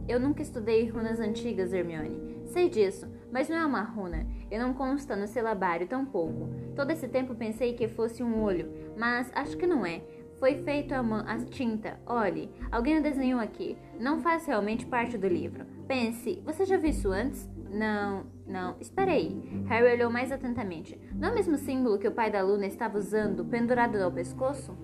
Eu 0.07 0.21
nunca 0.21 0.41
estudei 0.41 0.89
runas 0.89 1.19
antigas, 1.19 1.73
Hermione. 1.73 2.43
Sei 2.47 2.69
disso, 2.69 3.09
mas 3.33 3.49
não 3.49 3.57
é 3.57 3.67
uma 3.67 3.83
runa, 3.83 4.27
e 4.49 4.57
não 4.57 4.73
consta 4.73 5.17
no 5.17 5.27
selabário 5.27 5.89
tampouco. 5.89 6.51
Todo 6.77 6.93
esse 6.93 7.09
tempo 7.09 7.35
pensei 7.35 7.73
que 7.73 7.89
fosse 7.89 8.23
um 8.23 8.41
olho, 8.41 8.71
mas 8.97 9.33
acho 9.35 9.57
que 9.57 9.67
não 9.67 9.85
é. 9.85 10.03
Foi 10.45 10.63
feito 10.63 10.93
a, 10.93 11.01
a 11.01 11.39
tinta. 11.39 11.99
Olhe, 12.05 12.51
alguém 12.71 12.99
o 12.99 13.03
desenhou 13.03 13.41
aqui. 13.41 13.79
Não 13.99 14.21
faz 14.21 14.45
realmente 14.45 14.85
parte 14.85 15.17
do 15.17 15.27
livro. 15.27 15.65
Pense, 15.89 16.43
você 16.45 16.67
já 16.67 16.77
viu 16.77 16.91
isso 16.91 17.11
antes? 17.11 17.49
Não, 17.71 18.27
não. 18.47 18.77
Espere 18.79 19.11
aí. 19.11 19.65
Harry 19.69 19.95
olhou 19.95 20.11
mais 20.11 20.31
atentamente. 20.31 21.01
Não 21.15 21.31
é 21.31 21.33
o 21.33 21.35
mesmo 21.35 21.57
símbolo 21.57 21.99
que 21.99 22.07
o 22.07 22.13
pai 22.13 22.31
da 22.31 22.43
Luna 22.43 22.67
estava 22.67 22.99
usando, 22.99 23.43
pendurado 23.47 23.97
ao 23.97 24.13
pescoço? 24.13 24.77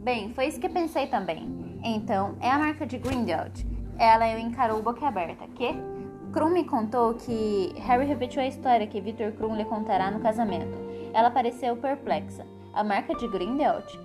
Bem, 0.00 0.34
foi 0.34 0.48
isso 0.48 0.58
que 0.58 0.68
pensei 0.68 1.06
também. 1.06 1.78
Então, 1.84 2.36
é 2.40 2.50
a 2.50 2.58
marca 2.58 2.84
de 2.84 2.98
Grindelwald. 2.98 3.64
Ela 3.96 4.34
o 4.34 4.40
encarou 4.40 4.82
boca 4.82 5.06
aberta. 5.06 5.46
Que? 5.54 5.72
Krum 6.32 6.50
me 6.50 6.64
contou 6.64 7.14
que 7.14 7.72
Harry 7.76 8.06
repetiu 8.06 8.42
a 8.42 8.48
história 8.48 8.88
que 8.88 9.00
Victor 9.00 9.30
Krum 9.34 9.54
lhe 9.54 9.64
contará 9.66 10.10
no 10.10 10.18
casamento. 10.18 10.76
Ela 11.14 11.30
pareceu 11.30 11.76
perplexa. 11.76 12.44
A 12.74 12.82
marca 12.82 13.14
de 13.14 13.28
Grindelwald? 13.28 14.00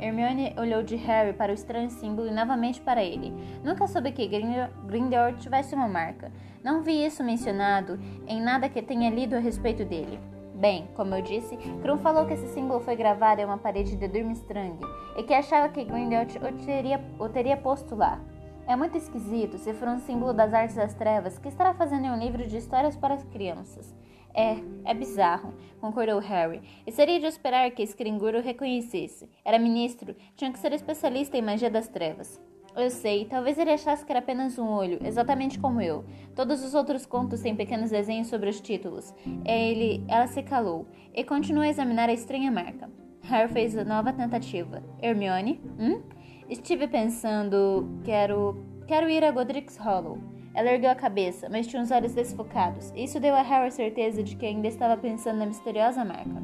Hermione 0.00 0.52
olhou 0.58 0.82
de 0.82 0.96
Harry 0.96 1.32
para 1.32 1.52
o 1.52 1.54
estranho 1.54 1.90
símbolo 1.90 2.28
e 2.28 2.32
novamente 2.32 2.80
para 2.80 3.02
ele. 3.02 3.32
Nunca 3.62 3.86
soube 3.86 4.10
que 4.10 4.26
Grindelwald 4.26 5.40
tivesse 5.40 5.74
uma 5.74 5.86
marca. 5.86 6.32
Não 6.64 6.82
vi 6.82 7.04
isso 7.04 7.22
mencionado 7.22 8.00
em 8.26 8.40
nada 8.40 8.68
que 8.68 8.82
tenha 8.82 9.10
lido 9.10 9.36
a 9.36 9.38
respeito 9.38 9.84
dele. 9.84 10.18
Bem, 10.54 10.88
como 10.94 11.14
eu 11.14 11.22
disse, 11.22 11.56
Krum 11.82 11.98
falou 11.98 12.26
que 12.26 12.34
esse 12.34 12.48
símbolo 12.48 12.80
foi 12.80 12.96
gravado 12.96 13.40
em 13.40 13.44
uma 13.44 13.58
parede 13.58 13.96
de 13.96 14.08
Durmstrang 14.08 14.78
e 15.16 15.22
que 15.22 15.34
achava 15.34 15.68
que 15.68 15.84
Grindelwald 15.84 16.38
o 16.38 16.64
teria, 16.64 17.00
o 17.18 17.28
teria 17.28 17.56
posto 17.56 17.94
lá. 17.94 18.20
É 18.66 18.76
muito 18.76 18.96
esquisito 18.96 19.58
se 19.58 19.72
for 19.74 19.88
um 19.88 19.98
símbolo 19.98 20.32
das 20.32 20.54
artes 20.54 20.76
das 20.76 20.94
trevas 20.94 21.38
que 21.38 21.48
estará 21.48 21.74
fazendo 21.74 22.06
em 22.06 22.10
um 22.10 22.18
livro 22.18 22.46
de 22.46 22.56
histórias 22.56 22.96
para 22.96 23.14
as 23.14 23.24
crianças. 23.24 23.92
É, 24.34 24.56
é 24.84 24.94
bizarro, 24.94 25.54
concordou 25.80 26.18
Harry. 26.18 26.62
E 26.86 26.92
seria 26.92 27.20
de 27.20 27.26
esperar 27.26 27.70
que 27.70 27.82
Skringuro 27.82 28.38
o 28.38 28.42
reconhecesse. 28.42 29.28
Era 29.44 29.58
ministro, 29.58 30.14
tinha 30.36 30.52
que 30.52 30.58
ser 30.58 30.72
especialista 30.72 31.36
em 31.36 31.42
magia 31.42 31.70
das 31.70 31.88
trevas. 31.88 32.40
Eu 32.74 32.88
sei, 32.88 33.26
talvez 33.26 33.58
ele 33.58 33.70
achasse 33.70 34.04
que 34.04 34.10
era 34.10 34.20
apenas 34.20 34.58
um 34.58 34.66
olho, 34.66 34.98
exatamente 35.04 35.58
como 35.58 35.80
eu. 35.80 36.06
Todos 36.34 36.64
os 36.64 36.74
outros 36.74 37.04
contos 37.04 37.40
têm 37.42 37.54
pequenos 37.54 37.90
desenhos 37.90 38.28
sobre 38.28 38.48
os 38.48 38.62
títulos. 38.62 39.12
Ele, 39.44 40.02
ela 40.08 40.26
se 40.26 40.42
calou 40.42 40.86
e 41.14 41.22
continuou 41.22 41.64
a 41.64 41.68
examinar 41.68 42.08
a 42.08 42.14
estranha 42.14 42.50
marca. 42.50 42.90
Harry 43.24 43.52
fez 43.52 43.74
nova 43.74 44.12
tentativa. 44.12 44.82
Hermione? 45.00 45.60
Hum? 45.78 46.02
Estive 46.48 46.88
pensando. 46.88 48.00
Quero. 48.04 48.64
Quero 48.86 49.08
ir 49.08 49.24
a 49.24 49.30
Godric's 49.30 49.76
Hollow. 49.76 50.18
Ela 50.54 50.72
ergueu 50.72 50.90
a 50.90 50.94
cabeça, 50.94 51.48
mas 51.48 51.66
tinha 51.66 51.82
os 51.82 51.90
olhos 51.90 52.14
desfocados. 52.14 52.92
Isso 52.94 53.18
deu 53.18 53.34
a 53.34 53.42
Harry 53.42 53.70
certeza 53.70 54.22
de 54.22 54.36
que 54.36 54.46
ainda 54.46 54.68
estava 54.68 54.96
pensando 54.96 55.38
na 55.38 55.46
misteriosa 55.46 56.04
marca. 56.04 56.42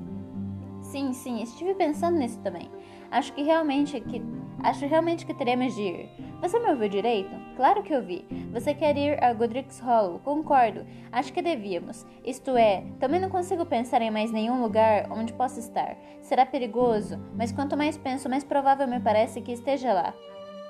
Sim, 0.80 1.12
sim, 1.12 1.42
estive 1.42 1.74
pensando 1.74 2.18
nisso 2.18 2.40
também. 2.40 2.70
Acho 3.10 3.32
que 3.34 3.42
realmente 3.42 4.00
que 4.00 4.22
acho 4.62 4.86
realmente 4.86 5.26
que 5.26 5.34
teremos 5.34 5.74
de 5.74 5.82
ir. 5.82 6.08
Você 6.40 6.58
me 6.58 6.70
ouviu 6.70 6.88
direito? 6.88 7.30
Claro 7.56 7.82
que 7.82 7.94
ouvi. 7.94 8.24
Você 8.52 8.72
quer 8.72 8.96
ir 8.96 9.22
a 9.22 9.32
Godric's 9.32 9.80
Hollow? 9.80 10.20
Concordo. 10.20 10.86
Acho 11.12 11.32
que 11.32 11.42
devíamos. 11.42 12.06
Isto 12.24 12.56
é, 12.56 12.84
também 12.98 13.20
não 13.20 13.28
consigo 13.28 13.66
pensar 13.66 14.00
em 14.02 14.10
mais 14.10 14.30
nenhum 14.30 14.62
lugar 14.62 15.10
onde 15.10 15.32
possa 15.32 15.60
estar. 15.60 15.96
Será 16.22 16.46
perigoso, 16.46 17.18
mas 17.36 17.52
quanto 17.52 17.76
mais 17.76 17.98
penso, 17.98 18.28
mais 18.28 18.44
provável 18.44 18.88
me 18.88 19.00
parece 19.00 19.42
que 19.42 19.52
esteja 19.52 19.92
lá. 19.92 20.14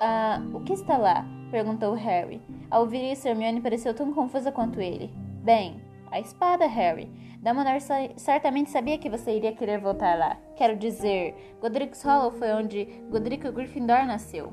Ah, 0.01 0.41
o 0.53 0.61
que 0.61 0.73
está 0.73 0.97
lá? 0.97 1.25
Perguntou 1.49 1.93
Harry. 1.93 2.41
Ao 2.69 2.81
ouvir 2.81 3.11
isso, 3.11 3.27
Hermione 3.27 3.61
pareceu 3.61 3.93
tão 3.93 4.13
confusa 4.13 4.51
quanto 4.51 4.79
ele. 4.79 5.11
Bem, 5.43 5.81
a 6.11 6.19
espada, 6.19 6.65
Harry. 6.65 7.11
Dumbledore 7.41 7.79
certamente 8.17 8.69
sabia 8.69 8.97
que 8.97 9.09
você 9.09 9.31
iria 9.31 9.53
querer 9.53 9.79
voltar 9.79 10.17
lá. 10.17 10.37
Quero 10.57 10.75
dizer, 10.75 11.57
Godric's 11.61 12.03
Hollow 12.03 12.31
foi 12.31 12.51
onde 12.51 12.85
Godric 13.09 13.49
Gryffindor 13.49 14.05
nasceu. 14.05 14.51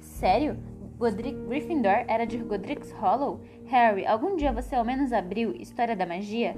Sério? 0.00 0.56
Godric 0.98 1.36
Gryffindor 1.46 2.04
era 2.08 2.24
de 2.24 2.38
Godric's 2.38 2.92
Hollow? 2.92 3.40
Harry, 3.66 4.06
algum 4.06 4.36
dia 4.36 4.52
você 4.52 4.74
ao 4.74 4.84
menos 4.84 5.12
abriu 5.12 5.54
História 5.54 5.96
da 5.96 6.06
Magia? 6.06 6.56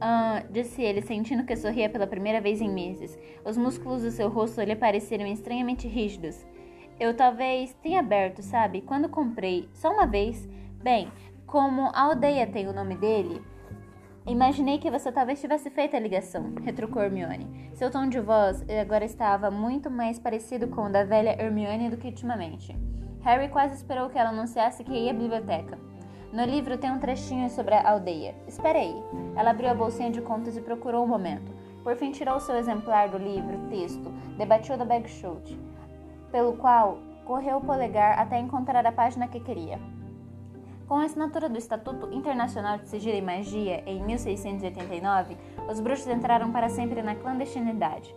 Ah, 0.00 0.44
disse 0.50 0.80
ele, 0.82 1.02
sentindo 1.02 1.44
que 1.44 1.56
sorria 1.56 1.88
pela 1.88 2.06
primeira 2.06 2.40
vez 2.40 2.60
em 2.60 2.68
meses. 2.68 3.18
Os 3.44 3.56
músculos 3.56 4.02
do 4.02 4.10
seu 4.10 4.28
rosto 4.28 4.60
lhe 4.60 4.76
pareceram 4.76 5.26
estranhamente 5.26 5.88
rígidos. 5.88 6.46
Eu 7.00 7.14
talvez 7.14 7.72
tenha 7.74 8.00
aberto, 8.00 8.42
sabe? 8.42 8.80
Quando 8.80 9.08
comprei, 9.08 9.68
só 9.72 9.88
uma 9.92 10.04
vez. 10.04 10.48
Bem, 10.82 11.08
como 11.46 11.90
a 11.94 12.02
aldeia 12.02 12.44
tem 12.44 12.66
o 12.66 12.72
nome 12.72 12.96
dele, 12.96 13.40
imaginei 14.26 14.78
que 14.78 14.90
você 14.90 15.12
talvez 15.12 15.40
tivesse 15.40 15.70
feito 15.70 15.94
a 15.94 16.00
ligação, 16.00 16.52
retrucou 16.64 17.00
Hermione. 17.00 17.70
Seu 17.74 17.88
tom 17.88 18.08
de 18.08 18.18
voz 18.18 18.64
agora 18.68 19.04
estava 19.04 19.48
muito 19.48 19.88
mais 19.88 20.18
parecido 20.18 20.66
com 20.66 20.86
o 20.86 20.88
da 20.90 21.04
velha 21.04 21.40
Hermione 21.40 21.88
do 21.88 21.96
que 21.96 22.08
ultimamente. 22.08 22.76
Harry 23.20 23.48
quase 23.48 23.76
esperou 23.76 24.10
que 24.10 24.18
ela 24.18 24.30
anunciasse 24.30 24.82
que 24.82 24.92
ia 24.92 25.12
à 25.12 25.14
biblioteca. 25.14 25.78
No 26.32 26.44
livro 26.44 26.76
tem 26.78 26.90
um 26.90 26.98
trechinho 26.98 27.48
sobre 27.48 27.74
a 27.74 27.90
aldeia. 27.90 28.34
Espere 28.48 28.78
aí. 28.78 29.02
Ela 29.36 29.50
abriu 29.50 29.70
a 29.70 29.74
bolsinha 29.74 30.10
de 30.10 30.20
contas 30.20 30.56
e 30.56 30.60
procurou 30.60 31.04
um 31.04 31.08
momento. 31.08 31.52
Por 31.84 31.94
fim, 31.94 32.10
tirou 32.10 32.40
seu 32.40 32.56
exemplar 32.56 33.08
do 33.08 33.18
livro, 33.18 33.68
texto, 33.70 34.12
debatiu 34.36 34.76
da 34.76 34.84
Bagshot 34.84 35.56
pelo 36.30 36.54
qual 36.54 36.98
correu 37.24 37.58
o 37.58 37.64
polegar 37.64 38.18
até 38.18 38.38
encontrar 38.38 38.86
a 38.86 38.92
página 38.92 39.28
que 39.28 39.40
queria. 39.40 39.78
Com 40.88 40.94
a 40.94 41.04
assinatura 41.04 41.50
do 41.50 41.58
Estatuto 41.58 42.10
Internacional 42.14 42.78
de 42.78 42.88
Sigilo 42.88 43.16
e 43.16 43.20
Magia 43.20 43.82
em 43.86 44.02
1689, 44.02 45.36
os 45.68 45.80
bruxos 45.80 46.06
entraram 46.06 46.50
para 46.50 46.70
sempre 46.70 47.02
na 47.02 47.14
clandestinidade. 47.14 48.14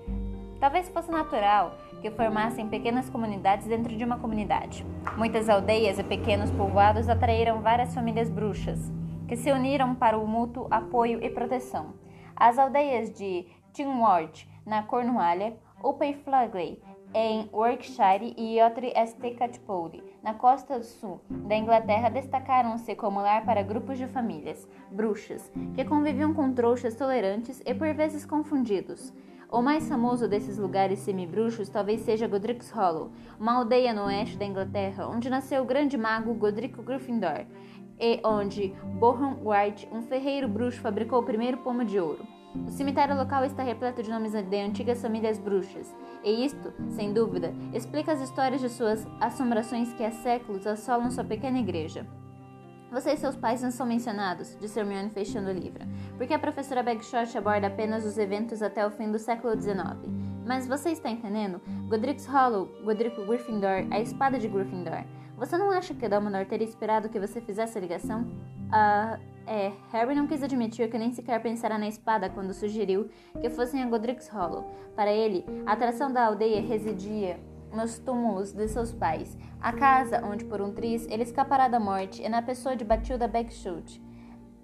Talvez 0.58 0.88
fosse 0.88 1.12
natural 1.12 1.76
que 2.02 2.10
formassem 2.12 2.70
pequenas 2.70 3.10
comunidades 3.10 3.68
dentro 3.68 3.94
de 3.96 4.06
uma 4.06 4.20
comunidade. 4.20 4.86
Muitas 5.18 5.50
aldeias 5.50 6.00
e 6.00 6.04
pequenos 6.04 6.50
povoados 6.52 7.10
atraíram 7.10 7.62
várias 7.62 7.94
famílias 7.94 8.30
bruxas, 8.30 8.80
que 9.28 9.36
se 9.36 9.52
uniram 9.52 9.94
para 9.94 10.18
o 10.18 10.26
mútuo 10.26 10.68
apoio 10.72 11.22
e 11.22 11.30
proteção. 11.30 11.94
As 12.36 12.58
aldeias 12.58 13.12
de 13.12 13.48
Tinward, 13.74 14.48
na 14.66 14.84
Cornualha, 14.84 15.58
Upper 15.84 16.18
Flagley, 16.20 16.82
em 17.14 17.50
Yorkshire 17.54 18.34
e 18.38 18.58
St. 19.06 19.32
Catchpole, 19.36 20.04
na 20.24 20.34
costa 20.34 20.82
sul 20.82 21.20
da 21.30 21.56
Inglaterra, 21.56 22.10
destacaram-se 22.10 22.96
como 22.96 23.22
lar 23.22 23.46
para 23.46 23.64
grupos 23.64 23.98
de 23.98 24.08
famílias, 24.08 24.68
bruxas, 24.90 25.52
que 25.76 25.84
conviviam 25.84 26.34
com 26.34 26.54
trouxas 26.54 26.96
tolerantes 26.96 27.62
e 27.66 27.74
por 27.74 27.94
vezes 27.94 28.26
confundidos. 28.26 29.14
O 29.52 29.62
mais 29.62 29.88
famoso 29.90 30.30
desses 30.30 30.58
lugares 30.58 31.00
semi-bruxos 31.00 31.68
talvez 31.68 32.02
seja 32.02 32.28
Godric's 32.28 32.72
Hollow, 32.72 33.12
uma 33.38 33.56
aldeia 33.56 33.94
no 33.94 34.06
oeste 34.06 34.38
da 34.38 34.46
Inglaterra, 34.46 35.10
onde 35.10 35.30
nasceu 35.30 35.64
o 35.64 35.66
grande 35.66 35.98
mago 35.98 36.34
Godric 36.34 36.82
Gryffindor, 36.82 37.46
e 38.00 38.22
onde 38.24 38.74
Bohan 38.98 39.38
White, 39.44 39.90
um 39.92 40.02
ferreiro 40.02 40.48
bruxo, 40.48 40.80
fabricou 40.80 41.20
o 41.20 41.24
primeiro 41.24 41.58
pomo 41.58 41.84
de 41.84 42.00
ouro. 42.00 42.26
O 42.56 42.72
cemitério 42.72 43.16
local 43.16 43.46
está 43.46 43.64
repleto 43.64 44.04
de 44.04 44.10
nomes 44.10 44.34
de 44.34 44.62
antigas 44.62 45.02
famílias 45.02 45.40
bruxas, 45.40 45.96
e 46.24 46.46
isto, 46.46 46.74
sem 46.90 47.14
dúvida, 47.14 47.54
explica 47.74 48.12
as 48.12 48.22
histórias 48.22 48.60
de 48.60 48.70
suas 48.70 49.08
assombrações 49.20 49.94
que 49.94 50.04
há 50.04 50.12
séculos 50.12 50.68
assolam 50.68 51.10
sua 51.10 51.24
pequena 51.24 51.60
igreja. 51.60 52.06
Você 52.92 53.14
e 53.14 53.18
seus 53.18 53.38
pais 53.38 53.62
não 53.62 53.72
são 53.72 53.86
mencionados, 53.86 54.58
disse 54.60 54.78
Hermione 54.78 55.10
fechando 55.10 55.50
o 55.50 55.54
livro, 55.54 55.86
porque 56.18 56.34
a 56.34 56.40
professora 56.40 56.84
Bagshot 56.84 57.38
aborda 57.38 57.68
apenas 57.68 58.06
os 58.06 58.18
eventos 58.18 58.62
até 58.62 58.86
o 58.86 58.92
fim 58.92 59.10
do 59.10 59.18
século 59.18 59.60
XIX. 59.60 60.22
Mas 60.46 60.68
você 60.68 60.90
está 60.90 61.10
entendendo? 61.10 61.62
Godric's 61.88 62.26
Hollow, 62.26 62.68
Godric 62.84 63.16
Gryffindor, 63.26 63.88
a 63.90 64.02
espada 64.02 64.38
de 64.38 64.50
Gryffindor. 64.50 65.06
Você 65.38 65.58
não 65.58 65.72
acha 65.72 65.94
que 65.94 66.08
Dumbledore 66.10 66.46
teria 66.46 66.68
esperado 66.68 67.08
que 67.08 67.20
você 67.20 67.40
fizesse 67.40 67.78
a 67.78 67.82
ligação? 67.82 68.28
Ah, 68.70 69.18
é, 69.52 69.74
Harry 69.92 70.16
não 70.16 70.28
quis 70.28 70.42
admitir 70.42 70.90
que 70.90 70.98
nem 70.98 71.12
sequer 71.12 71.42
pensara 71.42 71.78
na 71.78 71.90
espada 71.90 72.30
quando 72.30 72.54
sugeriu 72.54 73.10
que 73.42 73.50
fossem 73.50 73.84
a 73.84 73.86
Godric's 73.86 74.30
Hollow. 74.30 74.72
Para 74.96 75.12
ele, 75.12 75.44
a 75.66 75.74
atração 75.74 76.10
da 76.10 76.26
aldeia 76.26 76.62
residia 76.62 77.38
nos 77.74 78.00
túmulos 78.00 78.54
de 78.54 78.66
seus 78.70 78.94
pais, 78.94 79.38
a 79.60 79.74
casa 79.74 80.26
onde 80.26 80.46
por 80.46 80.62
um 80.62 80.74
triz 80.74 81.06
ele 81.10 81.24
escapará 81.24 81.68
da 81.68 81.82
morte 81.82 82.24
e 82.24 82.30
na 82.30 82.42
pessoa 82.42 82.78
de 82.78 82.86
Batilda 82.86 83.28
Bagshot. 83.28 84.02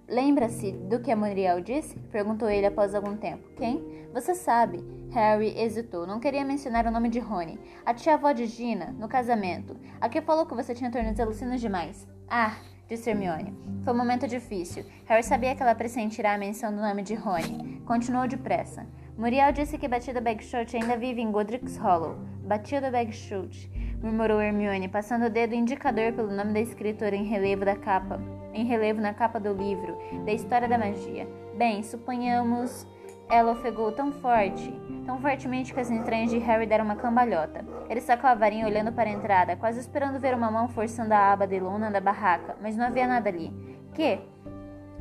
Lembra-se 0.07 0.71
do 0.71 1.01
que 1.01 1.11
a 1.11 1.17
Muriel 1.17 1.59
disse? 1.59 1.99
Perguntou 2.09 2.49
ele 2.49 2.67
após 2.67 2.95
algum 2.95 3.17
tempo. 3.17 3.45
Quem? 3.57 4.07
Você 4.13 4.33
sabe. 4.33 4.81
Harry 5.11 5.53
hesitou. 5.59 6.07
Não 6.07 6.21
queria 6.21 6.45
mencionar 6.45 6.87
o 6.87 6.91
nome 6.91 7.09
de 7.09 7.19
Rony. 7.19 7.59
A 7.85 7.93
tia-avó 7.93 8.31
de 8.31 8.45
Gina, 8.45 8.95
no 8.97 9.09
casamento. 9.09 9.75
A 9.99 10.07
que 10.07 10.21
falou 10.21 10.45
que 10.45 10.55
você 10.55 10.73
tinha 10.73 10.89
tornozelos 10.89 11.37
finos 11.37 11.59
demais. 11.59 12.07
Ah, 12.29 12.55
disse 12.87 13.09
Hermione. 13.09 13.53
Foi 13.83 13.93
um 13.93 13.97
momento 13.97 14.27
difícil. 14.27 14.85
Harry 15.05 15.23
sabia 15.23 15.55
que 15.55 15.61
ela 15.61 15.75
pressentirá 15.75 16.33
a 16.33 16.37
menção 16.37 16.73
do 16.73 16.81
nome 16.81 17.03
de 17.03 17.15
Rony. 17.15 17.81
Continuou 17.85 18.27
depressa. 18.27 18.85
Muriel 19.17 19.51
disse 19.51 19.77
que 19.77 19.87
Batilda 19.87 20.21
Bagshot 20.21 20.75
ainda 20.75 20.95
vive 20.95 21.21
em 21.21 21.31
Godric's 21.31 21.77
Hollow. 21.77 22.17
Batilda 22.43 22.91
Bagshot, 22.91 23.69
murmurou 24.01 24.41
Hermione, 24.41 24.87
passando 24.87 25.25
o 25.25 25.29
dedo 25.29 25.55
indicador 25.55 26.13
pelo 26.13 26.31
nome 26.31 26.53
da 26.53 26.59
escritora 26.59 27.15
em 27.15 27.25
relevo 27.25 27.65
da 27.65 27.75
capa, 27.75 28.21
em 28.53 28.65
relevo 28.65 29.01
na 29.01 29.13
capa 29.13 29.39
do 29.39 29.53
livro 29.53 29.97
da 30.23 30.31
História 30.31 30.67
da 30.67 30.77
Magia. 30.77 31.27
Bem, 31.57 31.81
suponhamos 31.81 32.85
ela 33.29 33.51
ofegou 33.51 33.91
tão 33.91 34.11
forte, 34.11 34.73
tão 35.05 35.19
fortemente 35.19 35.73
que 35.73 35.79
as 35.79 35.91
entranhas 35.91 36.29
de 36.29 36.37
Harry 36.37 36.65
deram 36.65 36.85
uma 36.85 36.95
cambalhota. 36.95 37.65
Ele 37.89 38.01
sacou 38.01 38.29
a 38.29 38.35
varinha 38.35 38.65
olhando 38.65 38.91
para 38.91 39.09
a 39.09 39.13
entrada, 39.13 39.55
quase 39.55 39.79
esperando 39.79 40.19
ver 40.19 40.33
uma 40.33 40.51
mão 40.51 40.67
forçando 40.67 41.13
a 41.13 41.33
aba 41.33 41.45
de 41.45 41.59
lona 41.59 41.91
da 41.91 41.99
barraca, 41.99 42.55
mas 42.61 42.75
não 42.75 42.85
havia 42.85 43.07
nada 43.07 43.29
ali. 43.29 43.53
Que? 43.93 44.19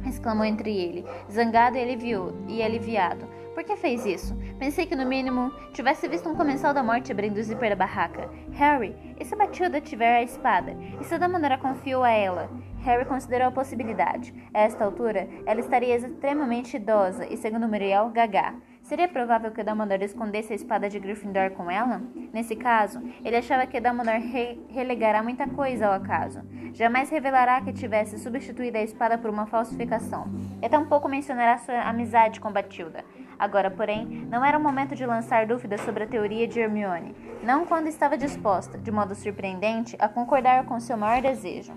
exclamou 0.04 0.45
entre 0.45 0.76
ele, 0.76 1.04
zangado 1.30 1.76
e, 1.76 1.83
alivio, 1.83 2.37
e 2.47 2.62
aliviado. 2.62 3.26
Por 3.54 3.64
que 3.64 3.75
fez 3.75 4.04
isso? 4.04 4.37
Pensei 4.59 4.85
que 4.85 4.95
no 4.95 5.06
mínimo 5.06 5.50
tivesse 5.73 6.06
visto 6.06 6.28
um 6.28 6.37
comensal 6.37 6.75
da 6.75 6.83
morte 6.83 7.11
abrindo 7.11 7.38
o 7.38 7.42
zíper 7.42 7.71
da 7.71 7.76
barraca. 7.76 8.28
Harry, 8.52 8.95
e 9.18 9.25
se 9.25 9.35
Batilda 9.35 9.80
tiver 9.80 10.18
a 10.18 10.23
espada? 10.23 10.76
E 11.00 11.04
se 11.04 11.16
Damanora 11.18 11.56
confiou 11.56 12.04
a 12.04 12.11
ela? 12.11 12.50
Harry 12.87 13.05
considerou 13.05 13.49
a 13.49 13.50
possibilidade. 13.50 14.33
A 14.55 14.61
esta 14.61 14.85
altura, 14.85 15.28
ela 15.45 15.59
estaria 15.59 15.97
extremamente 15.97 16.76
idosa 16.76 17.26
e, 17.26 17.37
segundo 17.37 17.66
Muriel, 17.66 18.11
gagá. 18.11 18.55
Seria 18.81 19.09
provável 19.09 19.50
que 19.50 19.64
Dumbledore 19.64 20.05
escondesse 20.05 20.52
a 20.52 20.57
espada 20.57 20.88
de 20.88 21.00
Gryffindor 21.00 21.50
com 21.50 21.69
ela? 21.69 22.00
Nesse 22.33 22.55
caso, 22.55 23.02
ele 23.25 23.37
achava 23.37 23.66
que 23.66 23.81
Dumbledore 23.81 24.21
re 24.21 24.61
relegará 24.69 25.21
muita 25.21 25.49
coisa 25.49 25.88
ao 25.88 25.95
acaso. 25.95 26.43
Jamais 26.73 27.11
revelará 27.11 27.61
que 27.61 27.73
tivesse 27.73 28.21
substituído 28.21 28.78
a 28.78 28.83
espada 28.83 29.19
por 29.19 29.31
uma 29.31 29.47
falsificação. 29.47 30.28
E 30.62 30.69
tampouco 30.69 31.09
mencionará 31.09 31.59
sua 31.59 31.81
amizade 31.83 32.38
com 32.38 32.52
Batilda. 32.52 33.05
Agora, 33.37 33.69
porém, 33.69 34.07
não 34.31 34.45
era 34.45 34.57
o 34.57 34.62
momento 34.62 34.95
de 34.95 35.05
lançar 35.05 35.45
dúvidas 35.45 35.81
sobre 35.81 36.05
a 36.05 36.07
teoria 36.07 36.47
de 36.47 36.61
Hermione, 36.61 37.16
não 37.43 37.66
quando 37.66 37.88
estava 37.88 38.16
disposta, 38.16 38.78
de 38.78 38.93
modo 38.93 39.16
surpreendente, 39.16 39.97
a 39.99 40.09
concordar 40.09 40.64
com 40.66 40.78
seu 40.78 40.97
maior 40.97 41.21
desejo. 41.21 41.75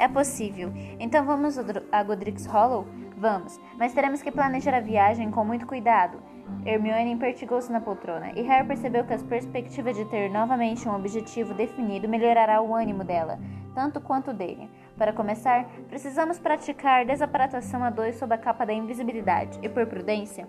É 0.00 0.08
possível. 0.08 0.72
Então 0.98 1.26
vamos 1.26 1.58
a 1.92 2.02
Godric's 2.02 2.46
Hollow? 2.46 2.86
Vamos, 3.18 3.60
mas 3.76 3.92
teremos 3.92 4.22
que 4.22 4.32
planejar 4.32 4.74
a 4.74 4.80
viagem 4.80 5.30
com 5.30 5.44
muito 5.44 5.66
cuidado. 5.66 6.22
Hermione 6.64 7.12
impertigou-se 7.12 7.70
na 7.70 7.82
poltrona, 7.82 8.32
e 8.34 8.40
Harry 8.40 8.66
percebeu 8.66 9.04
que 9.04 9.12
a 9.12 9.18
perspectiva 9.18 9.92
de 9.92 10.06
ter 10.06 10.30
novamente 10.30 10.88
um 10.88 10.94
objetivo 10.96 11.52
definido 11.52 12.08
melhorará 12.08 12.62
o 12.62 12.74
ânimo 12.74 13.04
dela, 13.04 13.38
tanto 13.74 14.00
quanto 14.00 14.32
dele. 14.32 14.70
Para 14.96 15.12
começar, 15.12 15.66
precisamos 15.86 16.38
praticar 16.38 17.04
desaparatação 17.04 17.84
a 17.84 17.90
dois 17.90 18.16
sob 18.16 18.34
a 18.34 18.38
capa 18.38 18.64
da 18.64 18.72
invisibilidade, 18.72 19.58
e 19.62 19.68
por 19.68 19.84
prudência, 19.86 20.48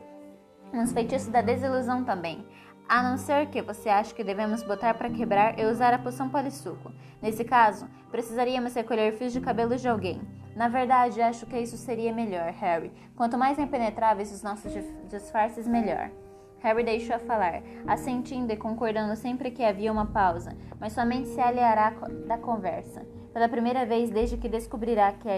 uns 0.73 0.93
feitiços 0.93 1.27
da 1.27 1.41
desilusão 1.41 2.05
também. 2.05 2.47
A 2.87 3.01
não 3.01 3.17
ser 3.17 3.47
que 3.47 3.61
você 3.61 3.89
ache 3.89 4.13
que 4.13 4.23
devemos 4.23 4.63
botar 4.63 4.93
para 4.93 5.09
quebrar 5.09 5.57
e 5.57 5.65
usar 5.65 5.93
a 5.93 5.99
poção 5.99 6.29
polissuco. 6.29 6.91
Nesse 7.21 7.43
caso, 7.43 7.87
precisaríamos 8.11 8.73
recolher 8.73 9.13
fios 9.13 9.31
de 9.31 9.39
cabelo 9.39 9.75
de 9.77 9.87
alguém. 9.87 10.21
Na 10.55 10.67
verdade, 10.67 11.21
acho 11.21 11.45
que 11.45 11.57
isso 11.57 11.77
seria 11.77 12.13
melhor, 12.13 12.51
Harry. 12.51 12.91
Quanto 13.15 13.37
mais 13.37 13.57
impenetráveis 13.57 14.31
os 14.31 14.43
nossos 14.43 14.73
disfarces, 15.07 15.67
melhor. 15.67 16.11
Harry 16.59 16.83
deixou 16.83 17.15
a 17.15 17.19
falar, 17.19 17.63
assentindo 17.87 18.51
e 18.51 18.57
concordando 18.57 19.15
sempre 19.15 19.49
que 19.51 19.63
havia 19.63 19.91
uma 19.91 20.05
pausa, 20.05 20.55
mas 20.79 20.93
somente 20.93 21.29
se 21.29 21.39
aliará 21.39 21.91
da 22.27 22.37
conversa. 22.37 23.05
Pela 23.33 23.49
primeira 23.49 23.85
vez 23.85 24.09
desde 24.09 24.37
que 24.37 24.49
descobrirá 24.49 25.11
que 25.13 25.29
a 25.29 25.37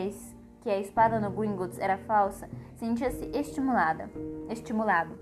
que 0.61 0.69
a 0.69 0.79
espada 0.79 1.19
no 1.19 1.29
Gringotts 1.29 1.77
era 1.77 1.97
falsa, 1.97 2.49
sentia-se 2.77 3.25
estimulada, 3.33 4.09
estimulado. 4.49 5.13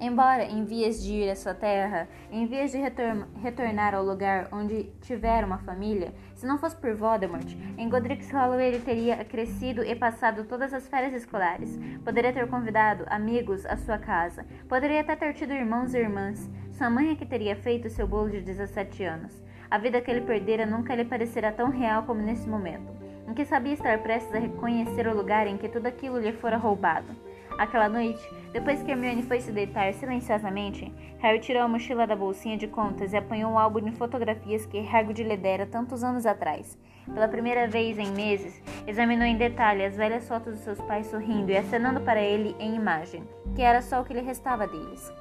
Embora 0.00 0.44
em 0.44 0.64
vias 0.64 1.02
de 1.02 1.12
ir 1.12 1.30
à 1.30 1.34
sua 1.34 1.54
terra, 1.54 2.08
em 2.30 2.46
vias 2.46 2.70
de 2.70 2.78
retor 2.78 3.26
retornar 3.42 3.94
ao 3.94 4.04
lugar 4.04 4.48
onde 4.52 4.84
tivera 5.00 5.44
uma 5.44 5.58
família, 5.58 6.14
se 6.36 6.46
não 6.46 6.56
fosse 6.56 6.76
por 6.76 6.94
Voldemort, 6.94 7.52
em 7.76 7.88
Godric's 7.88 8.30
Hollow 8.30 8.60
ele 8.60 8.78
teria 8.78 9.24
crescido 9.24 9.82
e 9.82 9.94
passado 9.96 10.44
todas 10.44 10.72
as 10.72 10.86
férias 10.86 11.12
escolares. 11.12 11.78
Poderia 12.04 12.32
ter 12.32 12.46
convidado 12.46 13.04
amigos 13.08 13.66
à 13.66 13.76
sua 13.76 13.98
casa. 13.98 14.46
Poderia 14.68 15.00
até 15.00 15.16
ter 15.16 15.34
tido 15.34 15.52
irmãos 15.52 15.92
e 15.94 15.98
irmãs. 15.98 16.48
Sua 16.70 16.88
mãe 16.88 17.10
é 17.10 17.16
que 17.16 17.26
teria 17.26 17.56
feito 17.56 17.90
seu 17.90 18.06
bolo 18.06 18.30
de 18.30 18.40
17 18.40 19.02
anos. 19.02 19.42
A 19.68 19.78
vida 19.78 20.00
que 20.00 20.10
ele 20.10 20.20
perdera 20.20 20.64
nunca 20.64 20.94
lhe 20.94 21.04
parecerá 21.04 21.50
tão 21.50 21.70
real 21.70 22.04
como 22.04 22.22
nesse 22.22 22.48
momento 22.48 22.98
em 23.28 23.34
que 23.34 23.44
sabia 23.44 23.74
estar 23.74 23.98
prestes 23.98 24.34
a 24.34 24.38
reconhecer 24.38 25.06
o 25.06 25.14
lugar 25.14 25.46
em 25.46 25.58
que 25.58 25.68
tudo 25.68 25.86
aquilo 25.86 26.18
lhe 26.18 26.32
fora 26.32 26.56
roubado. 26.56 27.14
Aquela 27.58 27.88
noite, 27.88 28.22
depois 28.52 28.80
que 28.84 28.90
Hermione 28.92 29.24
foi 29.24 29.40
se 29.40 29.50
deitar 29.50 29.92
silenciosamente, 29.92 30.94
Harry 31.18 31.40
tirou 31.40 31.64
a 31.64 31.68
mochila 31.68 32.06
da 32.06 32.14
bolsinha 32.14 32.56
de 32.56 32.68
contas 32.68 33.12
e 33.12 33.16
apanhou 33.16 33.50
um 33.50 33.58
álbum 33.58 33.80
de 33.80 33.90
fotografias 33.90 34.64
que 34.64 34.78
Hagrid 34.78 35.24
lhe 35.24 35.36
dera 35.36 35.66
tantos 35.66 36.04
anos 36.04 36.24
atrás. 36.24 36.78
Pela 37.12 37.26
primeira 37.26 37.66
vez 37.66 37.98
em 37.98 38.12
meses, 38.12 38.62
examinou 38.86 39.26
em 39.26 39.36
detalhe 39.36 39.84
as 39.84 39.96
velhas 39.96 40.28
fotos 40.28 40.54
de 40.54 40.60
seus 40.60 40.80
pais 40.82 41.08
sorrindo 41.08 41.50
e 41.50 41.56
acenando 41.56 42.00
para 42.00 42.20
ele 42.22 42.54
em 42.60 42.76
imagem, 42.76 43.24
que 43.56 43.62
era 43.62 43.82
só 43.82 44.02
o 44.02 44.04
que 44.04 44.14
lhe 44.14 44.20
restava 44.20 44.68
deles. 44.68 45.12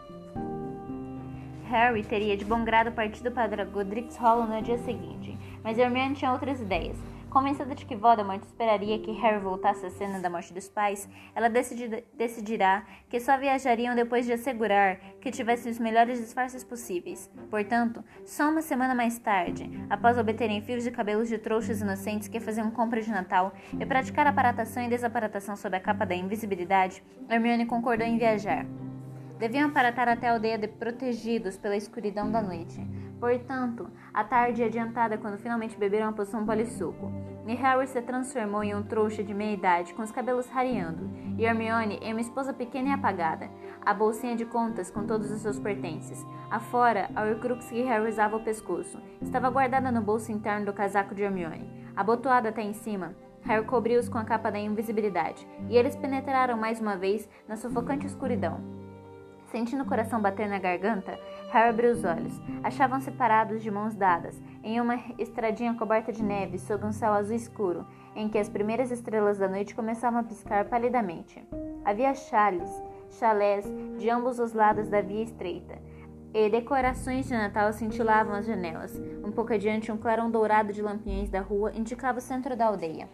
Harry 1.72 2.04
teria 2.04 2.38
de 2.38 2.46
bom 2.46 2.64
grado 2.64 2.92
partido 2.92 3.32
para 3.32 3.66
Godric's 3.66 4.16
Hollow 4.16 4.46
no 4.46 4.62
dia 4.62 4.78
seguinte, 4.78 5.36
mas 5.64 5.80
Hermione 5.80 6.14
tinha 6.14 6.32
outras 6.32 6.62
ideias. 6.62 6.98
Convencida 7.38 7.76
de 7.76 7.86
que 7.86 7.96
Voldemort 7.96 8.44
esperaria 8.44 8.98
que 8.98 9.12
Harry 9.12 9.40
voltasse 9.40 9.86
à 9.86 9.92
cena 9.92 10.20
da 10.20 10.28
morte 10.28 10.52
dos 10.52 10.68
pais, 10.68 11.08
ela 11.36 11.48
decidirá 11.48 12.84
que 13.08 13.20
só 13.20 13.38
viajariam 13.38 13.94
depois 13.94 14.26
de 14.26 14.34
assegurar 14.34 14.98
que 15.22 15.30
tivessem 15.30 15.72
os 15.72 15.78
melhores 15.78 16.18
disfarces 16.18 16.64
possíveis. 16.64 17.30
Portanto, 17.52 18.04
só 18.26 18.50
uma 18.50 18.64
semana 18.64 18.96
mais 18.96 19.20
tarde, 19.20 19.70
após 19.88 20.18
obterem 20.18 20.64
fios 20.64 20.84
de 20.84 20.90
cabelos 20.90 21.30
de 21.30 21.38
trouxas 21.38 21.80
inocentes 21.80 22.28
que 22.28 22.40
faziam 22.40 22.72
compra 22.72 23.04
de 23.04 23.12
Natal 23.12 23.54
e 23.80 23.86
praticar 23.86 24.26
aparatação 24.26 24.82
e 24.82 24.90
desaparatação 24.90 25.56
sob 25.56 25.78
a 25.78 25.80
capa 25.80 26.08
da 26.08 26.16
invisibilidade, 26.16 27.04
Hermione 27.30 27.68
concordou 27.68 28.08
em 28.08 28.18
viajar. 28.18 28.66
Deviam 29.38 29.70
aparatar 29.70 30.10
até 30.10 30.28
a 30.28 30.34
aldeia 30.34 30.58
de 30.58 30.68
protegidos 30.68 31.56
pela 31.56 31.78
escuridão 31.78 32.32
da 32.32 32.42
noite. 32.42 32.82
Portanto, 33.20 33.90
a 34.14 34.24
tarde 34.24 34.64
adiantada 34.64 35.18
quando 35.18 35.40
finalmente 35.40 35.78
beberam 35.78 36.10
a 36.10 36.14
poção 36.14 36.46
polissuco. 36.46 37.12
E 37.48 37.54
Harry 37.56 37.88
se 37.88 38.02
transformou 38.02 38.64
em 38.64 38.76
um 38.76 38.84
trouxa 38.84 39.24
de 39.24 39.34
meia-idade, 39.34 39.94
com 39.94 40.02
os 40.04 40.12
cabelos 40.12 40.48
rareando, 40.50 41.10
e 41.38 41.46
Hermione 41.46 41.98
em 42.02 42.12
uma 42.12 42.22
esposa 42.22 42.54
pequena 42.54 42.90
e 42.90 42.92
apagada, 42.92 43.50
a 43.86 43.94
bolsinha 43.94 44.36
de 44.36 44.46
contas 44.46 44.92
com 44.92 45.06
todos 45.06 45.32
os 45.32 45.42
seus 45.42 45.58
pertences. 45.58 46.26
Afora, 46.52 47.10
a 47.16 47.24
Horcrux 47.24 47.70
que 47.70 47.82
Harry 47.84 48.10
usava 48.10 48.36
ao 48.36 48.44
pescoço, 48.44 49.02
estava 49.22 49.50
guardada 49.50 49.92
no 49.92 50.02
bolso 50.02 50.32
interno 50.32 50.66
do 50.66 50.74
casaco 50.74 51.16
de 51.16 51.24
Hermione. 51.24 51.72
Abotoada 51.96 52.50
até 52.50 52.62
em 52.62 52.74
cima, 52.74 53.16
Harry 53.44 53.66
cobriu-os 53.66 54.10
com 54.10 54.18
a 54.18 54.26
capa 54.26 54.52
da 54.52 54.60
invisibilidade, 54.60 55.48
e 55.70 55.78
eles 55.78 55.96
penetraram 55.96 56.58
mais 56.58 56.82
uma 56.82 56.98
vez 56.98 57.30
na 57.48 57.56
sufocante 57.56 58.06
escuridão. 58.06 58.60
Sentindo 59.46 59.84
o 59.84 59.88
coração 59.88 60.22
bater 60.22 60.50
na 60.50 60.60
garganta, 60.60 61.18
Harry 61.50 61.70
abriu 61.70 61.92
os 61.92 62.04
olhos. 62.04 62.40
Achavam-se 62.64 63.12
parados 63.12 63.62
de 63.64 63.72
mãos 63.72 63.96
dadas, 63.96 64.42
em 64.64 64.82
uma 64.82 65.00
estradinha 65.18 65.74
coberta 65.74 66.12
de 66.12 66.24
neve 66.24 66.58
sob 66.58 66.86
um 66.86 66.92
céu 66.92 67.14
azul 67.14 67.36
escuro, 67.36 67.86
em 68.16 68.28
que 68.28 68.38
as 68.38 68.50
primeiras 68.50 68.92
estrelas 68.92 69.38
da 69.38 69.48
noite 69.48 69.76
começavam 69.76 70.20
a 70.20 70.24
piscar 70.24 70.66
palidamente. 70.66 71.42
Havia 71.86 72.14
chales, 72.14 72.70
chalés 73.12 73.66
de 73.98 74.10
ambos 74.10 74.40
os 74.40 74.54
lados 74.54 74.90
da 74.90 75.02
via 75.02 75.24
estreita, 75.24 75.80
e 76.34 76.50
decorações 76.50 77.28
de 77.28 77.34
Natal 77.34 77.72
cintilavam 77.72 78.36
as 78.36 78.46
janelas. 78.46 79.00
Um 79.24 79.32
pouco 79.32 79.54
adiante, 79.54 79.92
um 79.92 79.98
clarão 79.98 80.30
dourado 80.30 80.74
de 80.74 80.82
lampiões 80.82 81.30
da 81.30 81.40
rua 81.40 81.72
indicava 81.74 82.20
o 82.20 82.22
centro 82.22 82.56
da 82.56 82.66
aldeia. 82.66 83.08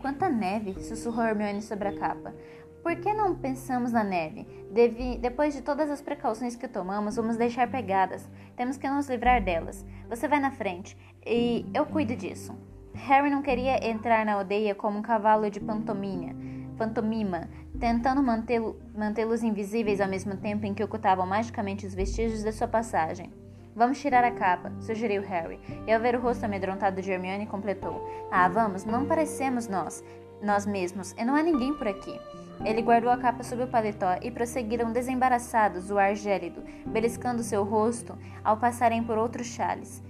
Quanta 0.00 0.28
neve! 0.30 0.82
sussurrou 0.82 1.24
Hermione 1.24 1.60
sobre 1.60 1.88
a 1.88 1.92
capa. 1.96 2.34
Por 2.82 2.96
que 2.96 3.12
não 3.12 3.34
pensamos 3.34 3.92
na 3.92 4.02
neve? 4.02 4.46
Deve, 4.72 5.18
depois 5.18 5.54
de 5.54 5.62
todas 5.62 5.90
as 5.90 6.00
precauções 6.00 6.56
que 6.56 6.66
tomamos, 6.66 7.16
vamos 7.16 7.36
deixar 7.36 7.70
pegadas. 7.70 8.28
Temos 8.56 8.76
que 8.76 8.88
nos 8.88 9.08
livrar 9.08 9.42
delas. 9.42 9.84
Você 10.08 10.26
vai 10.26 10.40
na 10.40 10.50
frente 10.50 10.96
e 11.26 11.66
eu 11.74 11.84
cuido 11.84 12.16
disso. 12.16 12.56
Harry 12.94 13.30
não 13.30 13.42
queria 13.42 13.86
entrar 13.86 14.24
na 14.24 14.34
aldeia 14.34 14.74
como 14.74 14.98
um 14.98 15.02
cavalo 15.02 15.50
de 15.50 15.60
pantomima, 15.60 16.34
pantomima 16.76 17.48
tentando 17.78 18.22
mantê-los 18.22 19.42
invisíveis 19.42 20.00
ao 20.00 20.08
mesmo 20.08 20.36
tempo 20.36 20.66
em 20.66 20.74
que 20.74 20.84
ocultavam 20.84 21.26
magicamente 21.26 21.86
os 21.86 21.94
vestígios 21.94 22.42
da 22.42 22.52
sua 22.52 22.68
passagem. 22.68 23.32
Vamos 23.74 24.00
tirar 24.00 24.24
a 24.24 24.32
capa, 24.32 24.72
sugeriu 24.80 25.22
Harry, 25.22 25.60
e 25.86 25.92
ao 25.92 26.00
ver 26.00 26.16
o 26.16 26.20
rosto 26.20 26.44
amedrontado 26.44 27.00
de 27.00 27.10
Hermione, 27.10 27.46
completou: 27.46 28.06
Ah, 28.30 28.48
vamos, 28.48 28.84
não 28.84 29.06
parecemos 29.06 29.68
nós, 29.68 30.04
nós 30.42 30.66
mesmos, 30.66 31.12
e 31.12 31.24
não 31.24 31.34
há 31.34 31.42
ninguém 31.42 31.72
por 31.74 31.86
aqui. 31.86 32.18
Ele 32.64 32.82
guardou 32.82 33.10
a 33.10 33.16
capa 33.16 33.42
sob 33.42 33.62
o 33.62 33.68
paletó 33.68 34.18
e 34.22 34.30
prosseguiram 34.30 34.92
desembaraçados 34.92 35.90
o 35.90 35.98
ar 35.98 36.14
gélido, 36.14 36.62
beliscando 36.86 37.42
seu 37.42 37.64
rosto 37.64 38.18
ao 38.44 38.58
passarem 38.58 39.02
por 39.02 39.16
outros 39.16 39.46
chales. 39.46 40.02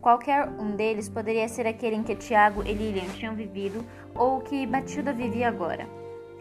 Qualquer 0.00 0.48
um 0.58 0.76
deles 0.76 1.08
poderia 1.08 1.48
ser 1.48 1.66
aquele 1.66 1.96
em 1.96 2.02
que 2.02 2.16
Tiago 2.16 2.62
e 2.62 2.74
Lilian 2.74 3.08
tinham 3.14 3.34
vivido 3.34 3.84
ou 4.14 4.40
que 4.40 4.66
Batilda 4.66 5.12
vivia 5.12 5.48
agora. 5.48 5.88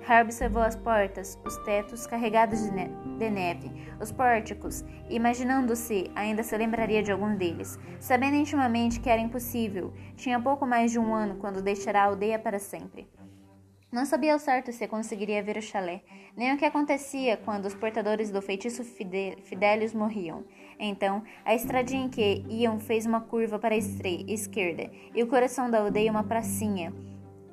Harry 0.06 0.24
observou 0.24 0.62
as 0.62 0.76
portas, 0.76 1.40
os 1.46 1.56
tetos 1.60 2.06
carregados 2.06 2.62
de, 2.62 2.72
ne 2.72 2.90
de 3.18 3.30
neve, 3.30 3.72
os 4.02 4.12
pórticos, 4.12 4.84
imaginando-se 5.10 6.12
ainda 6.14 6.44
se 6.44 6.58
lembraria 6.58 7.02
de 7.02 7.12
algum 7.12 7.38
deles, 7.38 7.80
sabendo 8.02 8.36
intimamente 8.36 9.00
que 9.00 9.10
era 9.10 9.22
impossível. 9.22 9.94
Tinha 10.18 10.42
pouco 10.42 10.66
mais 10.66 10.92
de 10.92 11.00
um 11.00 11.14
ano 11.14 11.36
quando 11.36 11.62
deixara 11.62 12.02
a 12.02 12.06
aldeia 12.06 12.38
para 12.38 12.60
sempre. 12.60 13.08
Não 13.94 14.08
sabia 14.08 14.34
ao 14.34 14.40
certo 14.40 14.72
se 14.72 14.88
conseguiria 14.88 15.44
ver 15.44 15.56
o 15.56 15.62
chalé, 15.62 16.02
nem 16.36 16.52
o 16.52 16.58
que 16.58 16.66
acontecia 16.66 17.38
quando 17.38 17.68
os 17.68 17.76
portadores 17.76 18.32
do 18.32 18.42
feitiço 18.42 18.84
Fidelius 18.84 19.94
morriam. 19.94 20.44
Então, 20.80 21.22
a 21.46 21.54
estradinha 21.54 22.06
em 22.06 22.10
que 22.10 22.44
iam 22.50 22.80
fez 22.80 23.06
uma 23.06 23.22
curva 23.22 23.60
para 23.60 23.76
a 23.76 23.78
esquerda, 23.78 24.90
e 25.14 25.22
o 25.22 25.28
coração 25.28 25.70
da 25.70 25.80
aldeia, 25.80 26.10
uma 26.10 26.24
pracinha, 26.24 26.92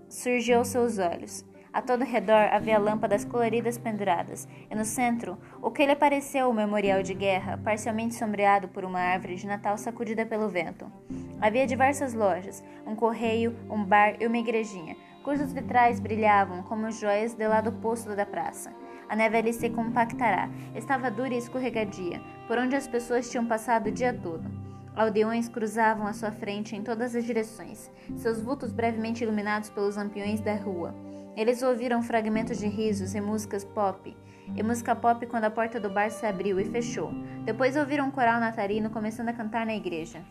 surgiu 0.09 0.61
aos 0.61 0.68
seus 0.68 0.98
olhos. 0.98 1.44
A 1.74 1.83
todo 1.83 2.05
redor 2.05 2.48
havia 2.50 2.79
lâmpadas 2.79 3.22
coloridas 3.22 3.76
penduradas, 3.76 4.48
e 4.70 4.74
no 4.74 4.87
centro, 4.87 5.37
o 5.61 5.70
que 5.70 5.85
lhe 5.85 5.94
pareceu 5.94 6.48
o 6.48 6.55
memorial 6.55 7.03
de 7.03 7.12
guerra, 7.12 7.61
parcialmente 7.62 8.14
sombreado 8.14 8.66
por 8.66 8.83
uma 8.83 8.98
árvore 8.98 9.37
de 9.37 9.46
Natal 9.46 9.76
sacudida 9.76 10.24
pelo 10.24 10.48
vento. 10.48 10.90
Havia 11.38 11.66
diversas 11.66 12.14
lojas, 12.14 12.64
um 12.87 12.96
correio, 12.96 13.55
um 13.70 13.85
bar 13.85 14.16
e 14.18 14.26
uma 14.26 14.38
igrejinha, 14.38 14.96
cujos 15.22 15.52
vitrais 15.52 16.00
brilhavam 16.00 16.62
como 16.62 16.90
joias 16.90 17.35
do 17.35 17.48
lado 17.48 17.70
oposto 17.70 18.14
da 18.14 18.26
praça. 18.26 18.72
A 19.09 19.16
neve 19.16 19.38
ali 19.38 19.52
se 19.52 19.68
compactará, 19.70 20.48
estava 20.74 21.11
dura 21.11 21.35
e 21.35 21.38
escorregadia, 21.38 22.20
por 22.46 22.59
onde 22.59 22.76
as 22.76 22.87
pessoas 22.87 23.28
tinham 23.30 23.46
passado 23.46 23.88
o 23.88 23.92
dia 23.92 24.12
todo. 24.12 24.48
Aldeões 24.94 25.48
cruzavam 25.48 26.06
à 26.06 26.12
sua 26.12 26.30
frente 26.30 26.76
em 26.76 26.83
todas 26.83 27.14
as 27.14 27.24
direções, 27.24 27.90
seus 28.16 28.40
vultos 28.40 28.72
brevemente 28.72 29.24
iluminados 29.24 29.70
pelos 29.70 29.96
lampiões 29.96 30.40
da 30.40 30.54
rua. 30.54 30.94
Eles 31.37 31.62
ouviram 31.62 32.02
fragmentos 32.02 32.59
de 32.59 32.66
risos 32.66 33.14
e 33.14 33.20
músicas 33.20 33.64
pop, 33.64 34.16
e 34.54 34.62
música 34.62 34.94
pop 34.94 35.24
quando 35.26 35.44
a 35.44 35.50
porta 35.50 35.78
do 35.80 35.88
bar 35.88 36.11
se 36.11 36.26
abriu 36.26 36.59
e 36.61 36.64
fechou. 36.64 37.12
Depois 37.44 37.76
ouviram 37.76 38.06
um 38.06 38.11
coral 38.11 38.40
natalino 38.40 38.90
começando 38.90 39.28
a 39.28 39.33
cantar 39.33 39.64
na 39.64 39.74
igreja. 39.74 40.22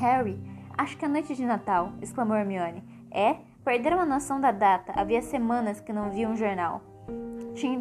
Harry, 0.00 0.38
acho 0.76 0.96
que 0.96 1.04
é 1.04 1.08
noite 1.08 1.34
de 1.34 1.44
Natal, 1.44 1.92
exclamou 2.02 2.36
Hermione. 2.36 2.82
É? 3.10 3.36
Perderam 3.70 4.00
a 4.00 4.04
noção 4.04 4.40
da 4.40 4.50
data. 4.50 4.92
Havia 4.96 5.22
semanas 5.22 5.78
que 5.78 5.92
não 5.92 6.10
viam 6.10 6.32
um 6.32 6.36
jornal. 6.36 6.82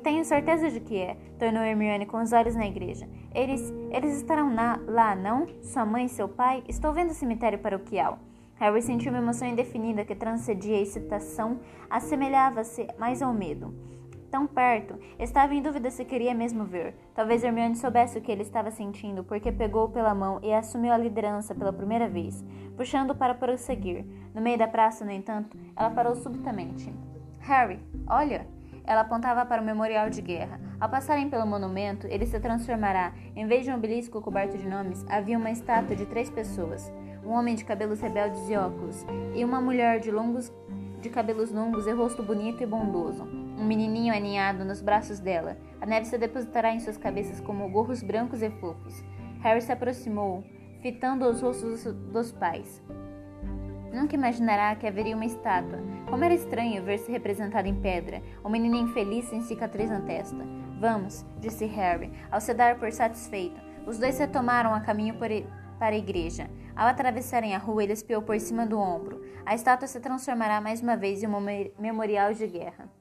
Tenho 0.03 0.23
certeza 0.23 0.69
de 0.69 0.79
que 0.79 0.95
é, 0.95 1.17
tornou 1.39 1.63
Hermione 1.63 2.05
com 2.05 2.21
os 2.21 2.31
olhos 2.31 2.55
na 2.55 2.67
igreja. 2.67 3.09
Eles, 3.33 3.73
eles 3.89 4.17
estarão 4.17 4.51
na, 4.51 4.79
lá, 4.85 5.15
não? 5.15 5.47
Sua 5.63 5.87
mãe 5.87 6.05
e 6.05 6.09
seu 6.09 6.29
pai? 6.29 6.63
Estou 6.67 6.93
vendo 6.93 7.09
o 7.09 7.15
cemitério 7.15 7.57
paroquial. 7.57 8.19
Harry 8.57 8.83
sentiu 8.83 9.11
uma 9.11 9.17
emoção 9.17 9.47
indefinida 9.47 10.05
que 10.05 10.13
transcendia 10.13 10.77
a 10.77 10.81
excitação, 10.81 11.59
assemelhava-se 11.89 12.85
mais 12.99 13.23
ao 13.23 13.33
medo. 13.33 13.73
Tão 14.31 14.45
perto, 14.45 14.95
estava 15.17 15.55
em 15.55 15.61
dúvida 15.61 15.89
se 15.89 16.05
queria 16.05 16.33
mesmo 16.33 16.63
ver. 16.63 16.95
Talvez 17.15 17.43
Hermione 17.43 17.75
soubesse 17.75 18.17
o 18.17 18.21
que 18.21 18.31
ele 18.31 18.43
estava 18.43 18.69
sentindo, 18.69 19.23
porque 19.23 19.51
pegou-o 19.51 19.89
pela 19.89 20.13
mão 20.13 20.39
e 20.43 20.53
assumiu 20.53 20.93
a 20.93 20.97
liderança 20.97 21.55
pela 21.55 21.73
primeira 21.73 22.07
vez, 22.07 22.43
puxando-o 22.77 23.15
para 23.15 23.33
prosseguir. 23.33 24.05
No 24.33 24.41
meio 24.41 24.57
da 24.57 24.67
praça, 24.67 25.03
no 25.03 25.11
entanto, 25.11 25.57
ela 25.75 25.89
parou 25.89 26.15
subitamente. 26.15 26.93
Harry, 27.39 27.79
olha! 28.07 28.47
Ela 28.85 29.01
apontava 29.01 29.45
para 29.45 29.61
o 29.61 29.65
memorial 29.65 30.09
de 30.09 30.21
guerra. 30.21 30.59
Ao 30.79 30.89
passarem 30.89 31.29
pelo 31.29 31.45
monumento, 31.45 32.07
ele 32.07 32.25
se 32.25 32.39
transformará. 32.39 33.13
Em 33.35 33.45
vez 33.45 33.63
de 33.63 33.71
um 33.71 33.75
obelisco 33.75 34.21
coberto 34.21 34.57
de 34.57 34.67
nomes, 34.67 35.05
havia 35.07 35.37
uma 35.37 35.51
estátua 35.51 35.95
de 35.95 36.07
três 36.07 36.29
pessoas 36.29 36.91
um 37.23 37.31
homem 37.31 37.55
de 37.55 37.63
cabelos 37.63 37.99
rebeldes 37.99 38.49
e 38.49 38.55
óculos, 38.55 39.05
e 39.35 39.43
uma 39.43 39.61
mulher 39.61 39.99
de 39.99 40.09
longos 40.09 40.51
de 40.99 41.09
cabelos 41.09 41.51
longos 41.51 41.87
e 41.87 41.91
rosto 41.91 42.21
bonito 42.21 42.61
e 42.61 42.65
bondoso. 42.65 43.25
Um 43.59 43.65
menininho 43.65 44.15
aninhado 44.15 44.63
nos 44.63 44.81
braços 44.81 45.19
dela. 45.19 45.57
A 45.81 45.85
neve 45.85 46.05
se 46.05 46.17
depositará 46.17 46.73
em 46.73 46.79
suas 46.79 46.95
cabeças 46.95 47.41
como 47.41 47.69
gorros 47.69 48.01
brancos 48.01 48.41
e 48.41 48.49
fofos. 48.49 49.03
Harry 49.41 49.61
se 49.61 49.69
aproximou, 49.69 50.45
fitando 50.81 51.25
os 51.25 51.41
rostos 51.41 51.83
dos 51.83 52.31
pais. 52.31 52.81
Nunca 53.91 54.15
imaginará 54.15 54.73
que 54.75 54.87
haveria 54.87 55.13
uma 55.13 55.25
estátua. 55.25 55.79
Como 56.09 56.23
era 56.23 56.33
estranho 56.33 56.83
ver-se 56.85 57.11
representado 57.11 57.67
em 57.67 57.75
pedra, 57.75 58.21
um 58.45 58.49
menino 58.49 58.77
infeliz 58.77 59.25
sem 59.25 59.41
cicatriz 59.41 59.89
na 59.89 59.99
testa. 59.99 60.37
Vamos, 60.79 61.25
disse 61.41 61.65
Harry, 61.65 62.13
ao 62.31 62.39
se 62.39 62.53
dar 62.53 62.79
por 62.79 62.91
satisfeito. 62.93 63.59
Os 63.85 63.99
dois 63.99 64.17
retomaram 64.17 64.73
a 64.73 64.79
caminho 64.79 65.15
para 65.15 65.95
a 65.95 65.97
igreja. 65.97 66.49
Ao 66.73 66.87
atravessarem 66.87 67.53
a 67.53 67.57
rua, 67.57 67.83
ele 67.83 67.91
espiou 67.91 68.21
por 68.21 68.39
cima 68.39 68.65
do 68.65 68.79
ombro. 68.79 69.21
A 69.45 69.53
estátua 69.53 69.87
se 69.87 69.99
transformará 69.99 70.61
mais 70.61 70.81
uma 70.81 70.95
vez 70.95 71.21
em 71.21 71.27
um 71.27 71.41
memorial 71.77 72.33
de 72.33 72.47
guerra. 72.47 72.98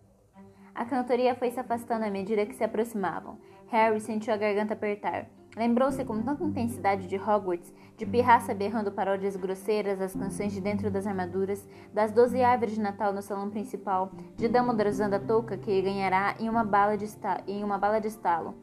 A 0.79 0.85
cantoria 0.85 1.35
foi 1.35 1.51
se 1.51 1.59
afastando 1.59 2.05
à 2.05 2.11
medida 2.11 2.47
que 2.47 2.55
se 2.55 2.63
aproximavam. 2.63 3.37
Harry 3.67 4.01
sentiu 4.01 4.33
a 4.33 4.37
garganta 4.37 4.75
apertar. 4.75 5.27
Lembrou-se 5.57 6.05
com 6.05 6.23
tanta 6.23 6.45
intensidade 6.45 7.09
de 7.09 7.17
Hogwarts, 7.17 7.75
de 7.97 8.07
pirraça 8.07 8.55
berrando 8.55 8.93
paródias 8.93 9.35
grosseiras 9.35 10.01
às 10.01 10.15
canções 10.15 10.53
de 10.53 10.61
dentro 10.61 10.89
das 10.89 11.05
armaduras, 11.05 11.69
das 11.93 12.13
doze 12.13 12.45
árvores 12.45 12.77
de 12.77 12.81
Natal 12.81 13.13
no 13.13 13.21
salão 13.21 13.51
principal, 13.51 14.13
de 14.37 14.47
Dumbledore 14.47 14.91
usando 14.91 15.15
a 15.15 15.19
touca 15.19 15.57
que 15.57 15.83
ganhará 15.83 16.37
em 16.39 16.49
uma 16.49 16.63
bala 16.63 16.97
de, 16.97 17.07
em 17.49 17.65
uma 17.65 17.77
bala 17.77 18.01
de 18.01 18.07
estalo, 18.07 18.55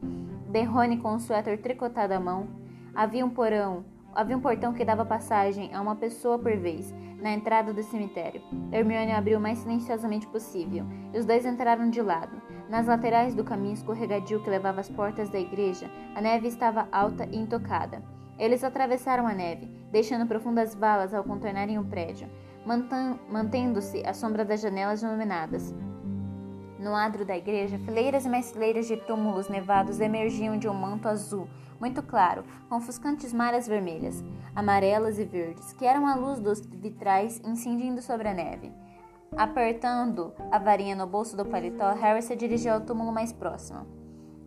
de 0.48 0.62
Rony 0.62 0.96
com 0.96 1.12
um 1.12 1.18
suéter 1.18 1.60
tricotado 1.60 2.14
à 2.14 2.18
mão. 2.18 2.48
Havia 2.94 3.26
um 3.26 3.30
porão, 3.30 3.84
Havia 4.16 4.34
um 4.34 4.40
portão 4.40 4.72
que 4.72 4.82
dava 4.82 5.04
passagem 5.04 5.74
a 5.74 5.82
uma 5.82 5.94
pessoa 5.94 6.38
por 6.38 6.56
vez, 6.56 6.94
na 7.20 7.32
entrada 7.32 7.72
do 7.72 7.82
cemitério. 7.82 8.42
Hermione 8.70 9.12
abriu 9.12 9.38
o 9.38 9.40
mais 9.40 9.58
silenciosamente 9.58 10.26
possível, 10.26 10.84
e 11.12 11.18
os 11.18 11.24
dois 11.24 11.46
entraram 11.46 11.90
de 11.90 12.00
lado. 12.02 12.40
Nas 12.68 12.86
laterais 12.86 13.34
do 13.34 13.44
caminho 13.44 13.74
escorregadio 13.74 14.42
que 14.42 14.50
levava 14.50 14.80
às 14.80 14.88
portas 14.88 15.28
da 15.30 15.38
igreja, 15.38 15.90
a 16.14 16.20
neve 16.20 16.48
estava 16.48 16.88
alta 16.92 17.26
e 17.30 17.36
intocada. 17.36 18.02
Eles 18.38 18.62
atravessaram 18.62 19.26
a 19.26 19.32
neve, 19.32 19.66
deixando 19.90 20.26
profundas 20.26 20.74
valas 20.74 21.14
ao 21.14 21.24
contornarem 21.24 21.78
o 21.78 21.84
prédio, 21.84 22.28
mantendo-se 23.30 24.04
à 24.04 24.12
sombra 24.12 24.44
das 24.44 24.60
janelas 24.60 25.02
iluminadas. 25.02 25.74
No 26.78 26.94
adro 26.94 27.24
da 27.24 27.36
igreja, 27.36 27.78
fileiras 27.78 28.24
e 28.26 28.28
mais 28.28 28.52
fileiras 28.52 28.86
de 28.86 28.96
túmulos 28.96 29.48
nevados 29.48 30.00
emergiam 30.00 30.58
de 30.58 30.68
um 30.68 30.74
manto 30.74 31.08
azul 31.08 31.48
muito 31.80 32.02
claro, 32.02 32.44
com 32.68 32.76
ofuscantes 32.76 33.32
malhas 33.32 33.68
vermelhas, 33.68 34.24
amarelas 34.54 35.18
e 35.18 35.24
verdes, 35.24 35.72
que 35.72 35.84
eram 35.84 36.06
a 36.06 36.14
luz 36.14 36.40
dos 36.40 36.60
vitrais 36.60 37.40
incidindo 37.44 38.00
sobre 38.00 38.28
a 38.28 38.34
neve. 38.34 38.72
Apertando 39.36 40.32
a 40.50 40.58
varinha 40.58 40.96
no 40.96 41.06
bolso 41.06 41.36
do 41.36 41.44
paletó, 41.44 41.92
Harry 41.94 42.22
se 42.22 42.34
dirigiu 42.36 42.74
ao 42.74 42.80
túmulo 42.80 43.12
mais 43.12 43.32
próximo. 43.32 43.86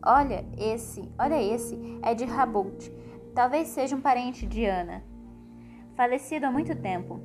Olha, 0.05 0.45
esse, 0.57 1.11
olha 1.19 1.41
esse, 1.41 1.99
é 2.01 2.15
de 2.15 2.25
Rabolt. 2.25 2.89
Talvez 3.35 3.67
seja 3.67 3.95
um 3.95 4.01
parente 4.01 4.47
de 4.47 4.65
Ana. 4.65 5.03
Falecido 5.95 6.45
há 6.45 6.51
muito 6.51 6.75
tempo. 6.75 7.19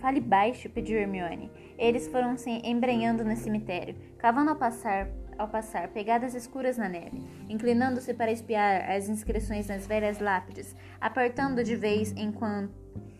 Fale 0.00 0.20
baixo, 0.20 0.68
pediu 0.68 0.98
Hermione. 0.98 1.50
Eles 1.80 2.06
foram 2.06 2.36
se 2.36 2.50
embrenhando 2.62 3.24
no 3.24 3.34
cemitério, 3.34 3.96
cavando 4.18 4.50
ao 4.50 4.56
passar 4.56 5.08
ao 5.38 5.48
passar 5.48 5.88
pegadas 5.88 6.34
escuras 6.34 6.76
na 6.76 6.86
neve, 6.86 7.18
inclinando-se 7.48 8.12
para 8.12 8.30
espiar 8.30 8.90
as 8.90 9.08
inscrições 9.08 9.66
nas 9.68 9.86
velhas 9.86 10.20
lápides, 10.20 10.76
apertando 11.00 11.64
de 11.64 11.74
vez 11.74 12.14
em 12.14 12.30
quando, 12.30 12.70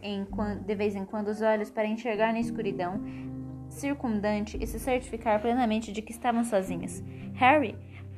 em 0.03 0.27
quando, 0.27 0.61
de 0.61 0.75
vez 0.75 0.94
em 0.94 1.07
quando 1.07 1.29
os 1.29 1.40
olhos 1.40 1.70
para 1.70 1.87
enxergar 1.87 2.35
na 2.35 2.38
escuridão 2.38 3.01
circundante 3.70 4.59
e 4.61 4.66
se 4.66 4.79
certificar 4.79 5.40
plenamente 5.40 5.92
de 5.92 6.03
que 6.03 6.12
estavam 6.12 6.44
sozinhos. 6.44 7.03
Harry, 7.37 7.75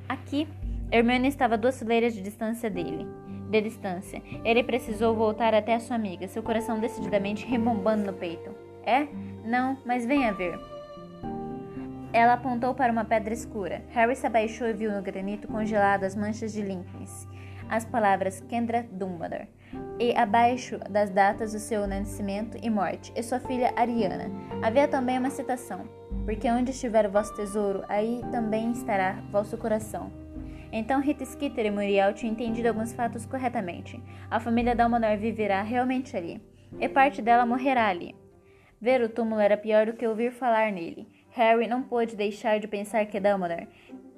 aqui. 0.08 0.48
Hermione 0.90 1.28
estava 1.28 1.54
a 1.54 1.56
duas 1.56 1.78
fileiras 1.78 2.12
de 2.12 2.20
distância 2.20 2.68
dele. 2.68 3.06
De 3.48 3.60
distância. 3.60 4.20
Ele 4.44 4.64
precisou 4.64 5.14
voltar 5.14 5.54
até 5.54 5.78
sua 5.78 5.94
amiga, 5.94 6.26
seu 6.26 6.42
coração 6.42 6.80
decididamente 6.80 7.46
rebombando 7.46 8.10
no 8.10 8.12
peito. 8.12 8.50
É? 8.84 9.06
Não, 9.44 9.76
mas 9.84 10.06
venha 10.06 10.32
ver. 10.32 10.58
Ela 12.12 12.34
apontou 12.34 12.74
para 12.74 12.92
uma 12.92 13.04
pedra 13.04 13.32
escura. 13.32 13.82
Harry 13.88 14.14
se 14.14 14.26
abaixou 14.26 14.66
e 14.68 14.72
viu 14.72 14.92
no 14.92 15.00
granito 15.02 15.48
congelado 15.48 16.04
as 16.04 16.14
manchas 16.14 16.52
de 16.52 16.60
Lincolns, 16.60 17.26
as 17.70 17.86
palavras 17.86 18.40
Kendra 18.40 18.86
Dumbledore, 18.92 19.48
e 19.98 20.14
abaixo 20.14 20.78
das 20.90 21.08
datas 21.08 21.52
do 21.52 21.58
seu 21.58 21.86
nascimento 21.86 22.58
e 22.62 22.68
morte, 22.68 23.10
e 23.16 23.22
sua 23.22 23.40
filha 23.40 23.72
Ariana. 23.76 24.30
Havia 24.62 24.86
também 24.86 25.18
uma 25.18 25.30
citação: 25.30 25.88
Porque 26.26 26.50
onde 26.50 26.70
estiver 26.70 27.06
o 27.06 27.10
vosso 27.10 27.34
tesouro, 27.34 27.82
aí 27.88 28.20
também 28.30 28.72
estará 28.72 29.22
vosso 29.30 29.56
coração. 29.56 30.12
Então 30.70 31.00
Rita 31.00 31.24
Skeeter 31.24 31.66
e 31.66 31.70
Muriel 31.70 32.12
tinham 32.12 32.32
entendido 32.32 32.68
alguns 32.68 32.92
fatos 32.92 33.24
corretamente. 33.24 34.02
A 34.30 34.38
família 34.38 34.76
Dumbledore 34.76 35.16
viverá 35.16 35.62
realmente 35.62 36.14
ali, 36.14 36.42
e 36.78 36.88
parte 36.90 37.22
dela 37.22 37.46
morrerá 37.46 37.88
ali. 37.88 38.21
Ver 38.82 39.00
o 39.00 39.08
túmulo 39.08 39.40
era 39.40 39.56
pior 39.56 39.86
do 39.86 39.92
que 39.92 40.04
ouvir 40.04 40.32
falar 40.32 40.72
nele. 40.72 41.06
Harry 41.30 41.68
não 41.68 41.84
pôde 41.84 42.16
deixar 42.16 42.58
de 42.58 42.66
pensar 42.66 43.06
que 43.06 43.20
Dumbledore, 43.20 43.68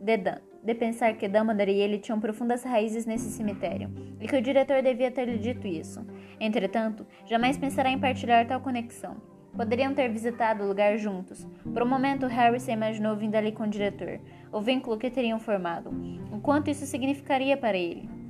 de 0.01 0.17
de 0.17 0.75
pensar 0.75 1.13
que 1.19 1.29
Dumbledore 1.29 1.71
e 1.71 1.81
ele 1.83 1.99
tinham 1.99 2.19
profundas 2.19 2.65
raízes 2.65 3.05
nesse 3.05 3.31
cemitério, 3.31 3.91
e 4.19 4.27
que 4.27 4.35
o 4.35 4.41
diretor 4.41 4.81
devia 4.81 5.11
ter 5.11 5.27
lhe 5.27 5.37
dito 5.37 5.67
isso. 5.67 6.03
Entretanto, 6.41 7.07
jamais 7.27 7.59
pensará 7.59 7.91
em 7.91 7.99
partilhar 7.99 8.47
tal 8.47 8.59
conexão. 8.59 9.19
Poderiam 9.55 9.93
ter 9.93 10.09
visitado 10.09 10.65
o 10.65 10.67
lugar 10.67 10.97
juntos. 10.97 11.47
Por 11.71 11.83
um 11.83 11.87
momento, 11.87 12.27
Harry 12.27 12.59
se 12.59 12.73
imaginou 12.73 13.15
vindo 13.15 13.35
ali 13.35 13.53
com 13.53 13.65
o 13.65 13.69
diretor, 13.69 14.19
o 14.51 14.63
vínculo 14.63 14.97
que 14.97 15.11
teriam 15.11 15.39
formado, 15.39 15.91
o 16.33 16.41
quanto 16.41 16.71
isso 16.71 16.87
significaria 16.87 17.55
para 17.55 17.77
ele. 17.77 18.24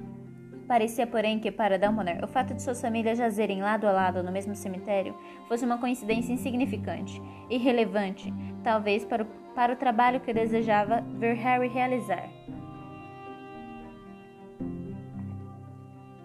Parecia, 0.66 1.06
porém, 1.06 1.38
que 1.38 1.50
para 1.50 1.78
Dumbledore 1.78 2.24
o 2.24 2.28
fato 2.28 2.54
de 2.54 2.62
suas 2.62 2.80
famílias 2.80 3.18
jazerem 3.18 3.60
lado 3.60 3.86
a 3.86 3.92
lado 3.92 4.22
no 4.22 4.32
mesmo 4.32 4.54
cemitério 4.54 5.14
fosse 5.46 5.64
uma 5.64 5.78
coincidência 5.78 6.32
insignificante, 6.32 7.20
irrelevante, 7.50 8.32
talvez 8.62 9.04
para 9.04 9.24
o, 9.24 9.26
para 9.54 9.74
o 9.74 9.76
trabalho 9.76 10.20
que 10.20 10.32
desejava 10.32 11.02
ver 11.18 11.34
Harry 11.34 11.68
realizar. 11.68 12.28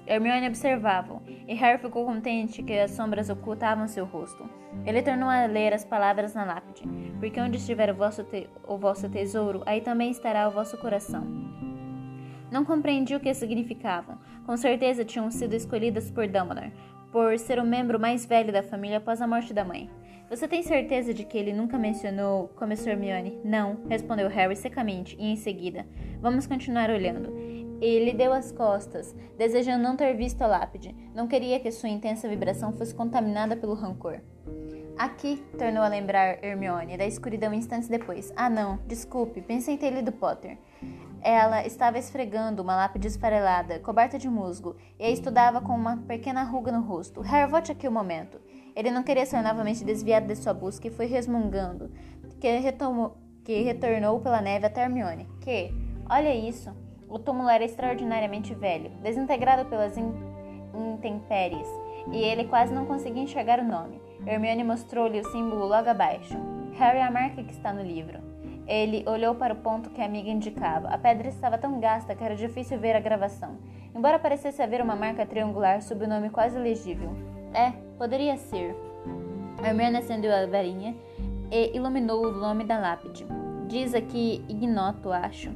Hermione 0.08 0.47
observava 0.47 1.21
e 1.47 1.54
Harry 1.54 1.78
ficou 1.78 2.04
contente 2.04 2.63
que 2.63 2.80
as 2.80 2.91
sombras 2.91 3.30
ocultavam 3.30 3.88
seu 3.88 4.06
rosto. 4.06 4.49
Ele 4.84 5.04
tornou 5.04 5.30
a 5.30 5.45
ler 5.45 5.71
as 5.71 5.86
palavras 5.86 6.34
na 6.34 6.43
lápide, 6.45 6.84
porque 7.19 7.39
onde 7.39 7.58
estiver 7.58 7.91
o 7.91 7.95
vosso, 7.95 8.25
o 8.67 8.78
vosso 8.78 9.08
tesouro, 9.08 9.62
aí 9.67 9.82
também 9.82 10.10
estará 10.10 10.47
o 10.47 10.52
vosso 10.52 10.78
coração. 10.78 11.28
Não 12.52 12.65
compreendi 12.65 13.15
o 13.15 13.19
que 13.19 13.32
significavam. 13.36 14.17
Com 14.50 14.58
certeza 14.58 15.06
tinham 15.06 15.30
sido 15.30 15.54
escolhidas 15.54 16.10
por 16.10 16.28
Dumbledore, 16.28 16.74
por 17.12 17.38
ser 17.38 17.60
o 17.60 17.64
membro 17.64 18.00
mais 18.00 18.26
velho 18.26 18.52
da 18.52 18.64
família 18.64 18.98
após 18.98 19.22
a 19.22 19.28
morte 19.28 19.54
da 19.54 19.64
mãe. 19.64 19.88
Você 20.28 20.48
tem 20.48 20.64
certeza 20.64 21.14
de 21.14 21.24
que 21.24 21.38
ele 21.38 21.54
nunca 21.54 21.78
mencionou? 21.78 22.48
Começou 22.56 22.92
Hermione. 22.92 23.40
Não, 23.46 23.78
respondeu 23.88 24.28
Harry 24.28 24.56
secamente, 24.56 25.16
e 25.20 25.32
em 25.32 25.36
seguida. 25.36 25.86
Vamos 26.20 26.48
continuar 26.48 26.90
olhando. 26.90 27.32
Ele 27.80 28.12
deu 28.12 28.34
as 28.34 28.52
costas, 28.52 29.16
desejando 29.38 29.84
não 29.84 29.96
ter 29.96 30.16
visto 30.16 30.42
a 30.42 30.48
lápide. 30.48 30.96
Não 31.14 31.28
queria 31.28 31.60
que 31.60 31.70
sua 31.70 31.90
intensa 31.90 32.28
vibração 32.28 32.74
fosse 32.74 32.96
contaminada 32.96 33.56
pelo 33.56 33.76
rancor. 33.76 34.20
Aqui, 34.98 35.44
tornou 35.60 35.84
a 35.84 35.88
lembrar 35.88 36.44
Hermione, 36.44 36.98
da 36.98 37.06
escuridão 37.06 37.54
instantes 37.54 37.88
depois. 37.88 38.34
Ah, 38.36 38.50
não, 38.50 38.80
desculpe, 38.88 39.42
pensei 39.42 39.78
ter 39.78 39.92
lido 39.92 40.12
Potter. 40.12 40.58
Ela 41.22 41.66
estava 41.66 41.98
esfregando 41.98 42.62
uma 42.62 42.76
lápide 42.76 43.08
esfarelada, 43.08 43.80
coberta 43.80 44.18
de 44.18 44.30
musgo, 44.30 44.76
e 44.98 45.04
a 45.04 45.10
estudava 45.10 45.60
com 45.60 45.74
uma 45.74 45.98
pequena 45.98 46.44
ruga 46.44 46.72
no 46.72 46.82
rosto. 46.82 47.22
Harry, 47.22 47.50
volte 47.50 47.72
aqui 47.72 47.88
um 47.88 47.92
momento. 47.92 48.40
Ele 48.76 48.92
não 48.92 49.04
queria 49.04 49.26
ser 49.26 49.42
novamente 49.42 49.84
desviado 49.84 50.28
de 50.28 50.36
sua 50.36 50.54
busca 50.54 50.88
e 50.88 50.92
foi 50.92 51.06
resmungando, 51.06 51.92
que, 52.40 52.60
retomou, 52.60 53.18
que 53.44 53.62
retornou 53.62 54.20
pela 54.22 54.42
neve 54.42 54.66
até 54.66 54.84
Hermione. 54.84 55.28
Que, 55.42 55.74
olha 56.10 56.34
isso! 56.34 56.74
O 57.10 57.18
túmulo 57.18 57.50
era 57.50 57.66
extraordinariamente 57.66 58.54
velho, 58.54 58.92
desintegrado 59.02 59.68
pelas 59.70 59.98
in 59.98 60.14
intempéries, 60.72 61.68
e 62.12 62.18
ele 62.18 62.46
quase 62.46 62.74
não 62.74 62.86
conseguia 62.86 63.24
enxergar 63.24 63.60
o 63.60 63.68
nome. 63.68 64.00
Hermione 64.26 64.64
mostrou-lhe 64.64 65.20
o 65.20 65.32
símbolo 65.32 65.66
logo 65.66 65.90
abaixo. 65.90 66.38
Harry, 66.74 67.02
a 67.02 67.12
marca 67.12 67.44
que 67.44 67.52
está 67.52 67.74
no 67.74 67.82
livro. 67.82 68.20
Ele 68.70 69.04
olhou 69.08 69.34
para 69.34 69.56
o 69.56 69.58
ponto 69.58 69.90
que 69.90 70.00
a 70.00 70.06
amiga 70.06 70.30
indicava. 70.30 70.90
A 70.90 70.98
pedra 70.98 71.28
estava 71.28 71.58
tão 71.58 71.80
gasta 71.80 72.14
que 72.14 72.24
era 72.24 72.36
difícil 72.36 72.78
ver 72.78 72.96
a 72.96 73.00
gravação, 73.00 73.58
embora 73.96 74.20
parecesse 74.20 74.62
haver 74.62 74.80
uma 74.80 74.96
marca 74.96 75.26
triangular 75.26 75.82
sob 75.82 76.06
o 76.06 76.08
nome 76.08 76.30
quase 76.30 76.60
legível. 76.60 77.10
É, 77.52 77.72
poderia 77.98 78.38
ser. 78.38 78.76
Hermione 79.66 79.98
acendeu 79.98 80.32
a 80.32 80.46
varinha 80.46 80.96
e 81.52 81.76
iluminou 81.76 82.28
o 82.28 82.32
nome 82.32 82.64
da 82.64 82.78
lápide. 82.78 83.26
Diz 83.68 83.96
aqui 83.96 84.46
ignoto, 84.48 85.12
acho. 85.12 85.52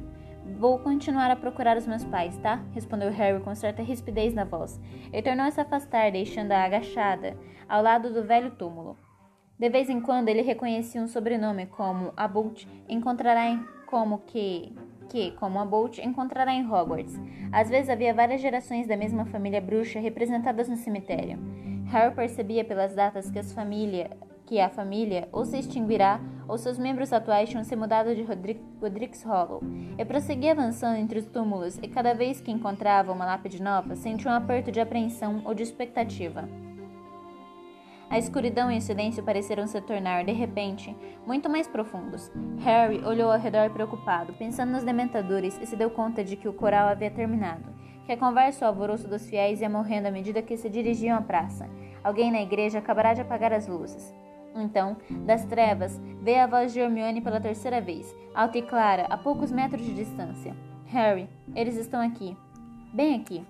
Vou 0.58 0.80
continuar 0.80 1.30
a 1.30 1.36
procurar 1.36 1.76
os 1.76 1.86
meus 1.86 2.04
pais, 2.04 2.36
tá? 2.38 2.64
Respondeu 2.72 3.10
Harry 3.12 3.40
com 3.40 3.54
certa 3.54 3.80
rispidez 3.80 4.34
na 4.34 4.44
voz. 4.44 4.80
Ele 5.12 5.22
tornou 5.22 5.46
a 5.46 5.50
se 5.52 5.60
afastar, 5.60 6.10
deixando-a 6.10 6.64
agachada, 6.64 7.36
ao 7.68 7.80
lado 7.80 8.12
do 8.12 8.24
velho 8.24 8.50
túmulo. 8.50 8.96
De 9.58 9.68
vez 9.68 9.88
em 9.88 10.00
quando 10.00 10.28
ele 10.28 10.42
reconhecia 10.42 11.00
um 11.00 11.06
sobrenome 11.06 11.66
como 11.66 12.12
Abolt, 12.16 12.66
encontrará 12.88 13.48
em, 13.48 13.64
como 13.86 14.18
que 14.26 14.72
que, 15.08 15.30
como 15.32 15.60
a 15.60 15.64
Bolt, 15.64 15.98
encontrará 15.98 16.52
em 16.52 16.66
Hogwarts. 16.66 17.14
Às 17.52 17.68
vezes 17.68 17.88
havia 17.88 18.14
várias 18.14 18.40
gerações 18.40 18.86
da 18.86 18.96
mesma 18.96 19.24
família 19.26 19.60
bruxa 19.60 20.00
representadas 20.00 20.68
no 20.68 20.76
cemitério. 20.76 21.38
Harry 21.86 22.14
percebia 22.14 22.64
pelas 22.64 22.94
datas 22.94 23.30
que, 23.30 23.42
família, 23.42 24.10
que 24.46 24.58
a 24.58 24.68
família 24.68 25.28
ou 25.30 25.44
se 25.44 25.58
extinguirá 25.58 26.20
ou 26.48 26.58
seus 26.58 26.78
membros 26.78 27.12
atuais 27.12 27.48
tinham 27.48 27.64
se 27.64 27.76
mudado 27.76 28.14
de 28.14 28.24
Godric's 28.80 29.22
Hollow. 29.22 29.62
E 29.96 30.04
prosseguia 30.04 30.52
avançando 30.52 30.96
entre 30.96 31.18
os 31.18 31.26
túmulos 31.26 31.78
e 31.82 31.88
cada 31.88 32.12
vez 32.14 32.40
que 32.40 32.50
encontrava 32.50 33.12
uma 33.12 33.24
lápide 33.24 33.62
nova, 33.62 33.94
sentia 33.94 34.30
um 34.30 34.34
aperto 34.34 34.72
de 34.72 34.80
apreensão 34.80 35.42
ou 35.44 35.54
de 35.54 35.62
expectativa. 35.62 36.48
A 38.14 38.18
escuridão 38.18 38.70
e 38.70 38.78
o 38.78 38.80
silêncio 38.80 39.24
pareceram 39.24 39.66
se 39.66 39.80
tornar, 39.80 40.24
de 40.24 40.30
repente, 40.30 40.96
muito 41.26 41.50
mais 41.50 41.66
profundos. 41.66 42.30
Harry 42.58 43.04
olhou 43.04 43.28
ao 43.28 43.40
redor 43.40 43.70
preocupado, 43.70 44.32
pensando 44.34 44.70
nos 44.70 44.84
dementadores, 44.84 45.58
e 45.60 45.66
se 45.66 45.74
deu 45.74 45.90
conta 45.90 46.22
de 46.22 46.36
que 46.36 46.46
o 46.46 46.52
coral 46.52 46.86
havia 46.86 47.10
terminado, 47.10 47.74
que 48.06 48.12
a 48.12 48.16
conversa 48.16 48.64
e 48.64 48.66
o 48.66 48.68
alvoroço 48.68 49.08
dos 49.08 49.28
fiéis 49.28 49.60
ia 49.60 49.68
morrendo 49.68 50.06
à 50.06 50.12
medida 50.12 50.42
que 50.42 50.56
se 50.56 50.70
dirigiam 50.70 51.18
à 51.18 51.22
praça. 51.22 51.68
Alguém 52.04 52.30
na 52.30 52.40
igreja 52.40 52.78
acabará 52.78 53.14
de 53.14 53.20
apagar 53.20 53.52
as 53.52 53.66
luzes. 53.66 54.14
Então, 54.54 54.96
das 55.26 55.44
trevas, 55.46 56.00
veio 56.22 56.44
a 56.44 56.46
voz 56.46 56.72
de 56.72 56.78
Hermione 56.78 57.20
pela 57.20 57.40
terceira 57.40 57.80
vez, 57.80 58.14
alta 58.32 58.56
e 58.56 58.62
clara, 58.62 59.06
a 59.10 59.18
poucos 59.18 59.50
metros 59.50 59.84
de 59.84 59.92
distância. 59.92 60.54
Harry, 60.86 61.28
eles 61.52 61.74
estão 61.74 62.00
aqui. 62.00 62.36
Bem 62.94 63.16
aqui. 63.16 63.44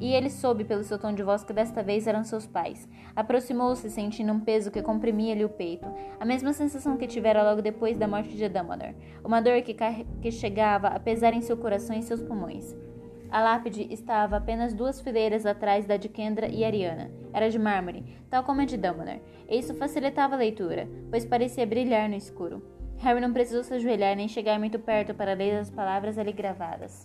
E 0.00 0.14
ele 0.14 0.30
soube 0.30 0.62
pelo 0.62 0.84
seu 0.84 1.00
tom 1.00 1.12
de 1.12 1.24
voz 1.24 1.42
que 1.42 1.52
desta 1.52 1.82
vez 1.82 2.06
eram 2.06 2.22
seus 2.22 2.46
pais. 2.46 2.88
Aproximou-se, 3.16 3.90
sentindo 3.90 4.32
um 4.32 4.38
peso 4.38 4.70
que 4.70 4.80
comprimia-lhe 4.80 5.44
o 5.44 5.48
peito, 5.48 5.84
a 6.20 6.24
mesma 6.24 6.52
sensação 6.52 6.96
que 6.96 7.08
tivera 7.08 7.42
logo 7.42 7.60
depois 7.60 7.98
da 7.98 8.06
morte 8.06 8.36
de 8.36 8.48
Dumbledore, 8.48 8.94
uma 9.24 9.40
dor 9.40 9.62
que, 9.62 9.74
que 10.22 10.30
chegava 10.30 10.86
a 10.86 11.00
pesar 11.00 11.34
em 11.34 11.40
seu 11.40 11.56
coração 11.56 11.98
e 11.98 12.04
seus 12.04 12.22
pulmões. 12.22 12.76
A 13.32 13.40
lápide 13.40 13.92
estava 13.92 14.36
apenas 14.36 14.72
duas 14.72 15.00
fileiras 15.00 15.44
atrás 15.44 15.84
da 15.84 15.96
de 15.96 16.08
Kendra 16.08 16.46
e 16.46 16.64
Ariana. 16.64 17.10
Era 17.32 17.50
de 17.50 17.58
mármore, 17.58 18.04
tal 18.30 18.44
como 18.44 18.60
a 18.60 18.64
de 18.64 18.76
Dumbledore, 18.76 19.20
e 19.48 19.58
isso 19.58 19.74
facilitava 19.74 20.36
a 20.36 20.38
leitura, 20.38 20.88
pois 21.10 21.24
parecia 21.24 21.66
brilhar 21.66 22.08
no 22.08 22.14
escuro. 22.14 22.62
Harry 22.98 23.20
não 23.20 23.32
precisou 23.32 23.64
se 23.64 23.74
ajoelhar 23.74 24.14
nem 24.14 24.28
chegar 24.28 24.56
muito 24.56 24.78
perto 24.78 25.14
para 25.14 25.34
ler 25.34 25.58
as 25.58 25.68
palavras 25.68 26.16
ali 26.16 26.32
gravadas. 26.32 27.04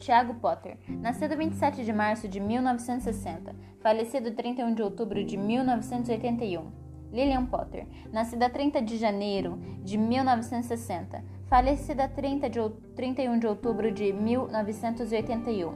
Tiago 0.00 0.32
Potter, 0.32 0.78
nascido 0.88 1.36
27 1.36 1.84
de 1.84 1.92
março 1.92 2.26
de 2.26 2.40
1960, 2.40 3.54
falecido 3.82 4.30
31 4.30 4.72
de 4.72 4.82
outubro 4.82 5.22
de 5.22 5.36
1981. 5.36 6.72
Lillian 7.12 7.44
Potter, 7.44 7.86
nascida 8.10 8.48
30 8.48 8.80
de 8.80 8.96
janeiro 8.96 9.58
de 9.84 9.98
1960, 9.98 11.22
falecida 11.48 12.08
30 12.08 12.48
de, 12.48 12.58
31 12.96 13.38
de 13.38 13.46
outubro 13.46 13.92
de 13.92 14.10
1981. 14.10 15.70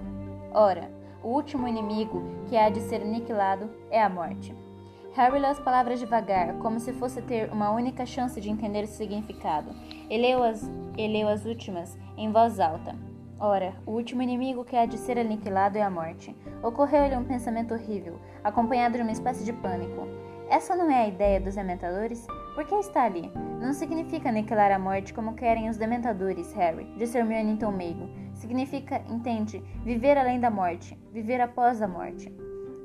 Ora, 0.54 0.90
o 1.22 1.28
último 1.28 1.68
inimigo 1.68 2.22
que 2.48 2.56
há 2.56 2.70
de 2.70 2.80
ser 2.80 3.02
aniquilado 3.02 3.70
é 3.90 4.02
a 4.02 4.08
morte. 4.08 4.54
Harry 5.12 5.38
leu 5.38 5.50
as 5.50 5.60
palavras 5.60 6.00
devagar, 6.00 6.54
como 6.60 6.80
se 6.80 6.94
fosse 6.94 7.20
ter 7.20 7.52
uma 7.52 7.70
única 7.70 8.06
chance 8.06 8.40
de 8.40 8.48
entender 8.48 8.84
o 8.84 8.88
significado, 8.88 9.70
e 10.08 10.16
leu 10.16 10.42
as, 10.42 10.62
e 10.96 11.06
leu 11.06 11.28
as 11.28 11.44
últimas 11.44 11.98
em 12.16 12.32
voz 12.32 12.58
alta. 12.58 13.13
Ora, 13.38 13.74
o 13.84 13.90
último 13.90 14.22
inimigo 14.22 14.64
que 14.64 14.76
há 14.76 14.86
de 14.86 14.96
ser 14.96 15.18
aniquilado 15.18 15.76
é 15.76 15.82
a 15.82 15.90
morte. 15.90 16.34
Ocorreu-lhe 16.62 17.16
um 17.16 17.24
pensamento 17.24 17.74
horrível, 17.74 18.18
acompanhado 18.42 18.96
de 18.96 19.02
uma 19.02 19.12
espécie 19.12 19.44
de 19.44 19.52
pânico. 19.52 20.06
Essa 20.48 20.76
não 20.76 20.90
é 20.90 21.04
a 21.04 21.08
ideia 21.08 21.40
dos 21.40 21.54
dementadores? 21.54 22.26
Por 22.54 22.64
que 22.64 22.74
está 22.76 23.04
ali? 23.04 23.32
Não 23.60 23.72
significa 23.72 24.28
aniquilar 24.28 24.70
a 24.70 24.78
morte 24.78 25.12
como 25.12 25.34
querem 25.34 25.68
os 25.68 25.76
dementadores, 25.76 26.52
Harry, 26.52 26.84
disse 26.96 27.18
Hermione 27.18 27.52
em 27.52 27.56
tom 27.56 27.72
meigo. 27.72 28.08
Significa, 28.34 29.02
entende, 29.08 29.58
viver 29.82 30.16
além 30.16 30.38
da 30.38 30.50
morte, 30.50 30.98
viver 31.12 31.40
após 31.40 31.82
a 31.82 31.88
morte. 31.88 32.30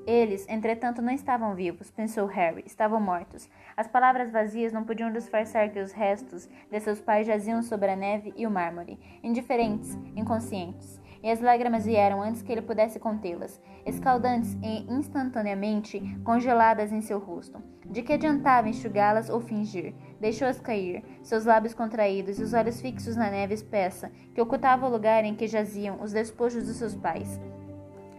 Eles, 0.09 0.43
entretanto, 0.49 1.03
não 1.03 1.13
estavam 1.13 1.53
vivos, 1.53 1.91
pensou 1.91 2.25
Harry, 2.25 2.63
estavam 2.65 2.99
mortos. 2.99 3.47
As 3.77 3.87
palavras 3.87 4.31
vazias 4.31 4.73
não 4.73 4.83
podiam 4.83 5.13
disfarçar 5.13 5.69
que 5.69 5.79
os 5.79 5.91
restos 5.91 6.49
de 6.71 6.79
seus 6.79 6.99
pais 6.99 7.27
jaziam 7.27 7.61
sobre 7.61 7.91
a 7.91 7.95
neve 7.95 8.33
e 8.35 8.47
o 8.47 8.49
mármore, 8.49 8.99
indiferentes, 9.21 9.95
inconscientes. 10.15 10.99
E 11.21 11.29
as 11.29 11.39
lágrimas 11.39 11.85
vieram 11.85 12.23
antes 12.23 12.41
que 12.41 12.51
ele 12.51 12.63
pudesse 12.63 12.99
contê-las, 12.99 13.61
escaldantes 13.85 14.57
e 14.63 14.91
instantaneamente 14.91 16.01
congeladas 16.23 16.91
em 16.91 17.01
seu 17.01 17.19
rosto. 17.19 17.61
De 17.85 18.01
que 18.01 18.13
adiantava 18.13 18.67
enxugá-las 18.67 19.29
ou 19.29 19.39
fingir? 19.39 19.93
Deixou-as 20.19 20.59
cair, 20.59 21.03
seus 21.21 21.45
lábios 21.45 21.75
contraídos 21.75 22.39
e 22.39 22.43
os 22.43 22.53
olhos 22.55 22.81
fixos 22.81 23.15
na 23.15 23.29
neve 23.29 23.53
espessa 23.53 24.11
que 24.33 24.41
ocultava 24.41 24.87
o 24.87 24.91
lugar 24.91 25.23
em 25.23 25.35
que 25.35 25.45
jaziam 25.45 26.01
os 26.01 26.13
despojos 26.13 26.65
dos 26.65 26.77
seus 26.77 26.95
pais. 26.95 27.39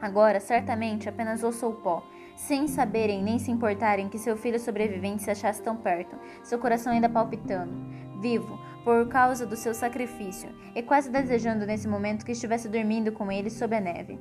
Agora, 0.01 0.41
certamente, 0.41 1.09
apenas 1.09 1.43
ouçou 1.43 1.73
o 1.73 1.77
pó, 1.77 2.03
sem 2.37 2.67
saberem 2.67 3.23
nem 3.23 3.39
se 3.39 3.51
importarem 3.51 4.09
que 4.09 4.19
seu 4.19 4.37
filho 4.37 4.59
sobrevivente 4.59 5.23
se 5.23 5.31
achasse 5.31 5.63
tão 5.63 5.77
perto, 5.77 6.17
seu 6.43 6.59
coração 6.59 6.93
ainda 6.93 7.09
palpitando. 7.09 7.75
Vivo, 8.21 8.59
por 8.83 9.09
causa 9.09 9.47
do 9.47 9.57
seu 9.57 9.75
sacrifício, 9.75 10.49
e 10.75 10.83
quase 10.83 11.11
desejando 11.11 11.67
nesse 11.67 11.87
momento 11.87 12.25
que 12.25 12.33
estivesse 12.33 12.69
dormindo 12.69 13.13
com 13.13 13.31
ele 13.31 13.51
sob 13.51 13.77
a 13.77 13.81
neve. 13.81 14.19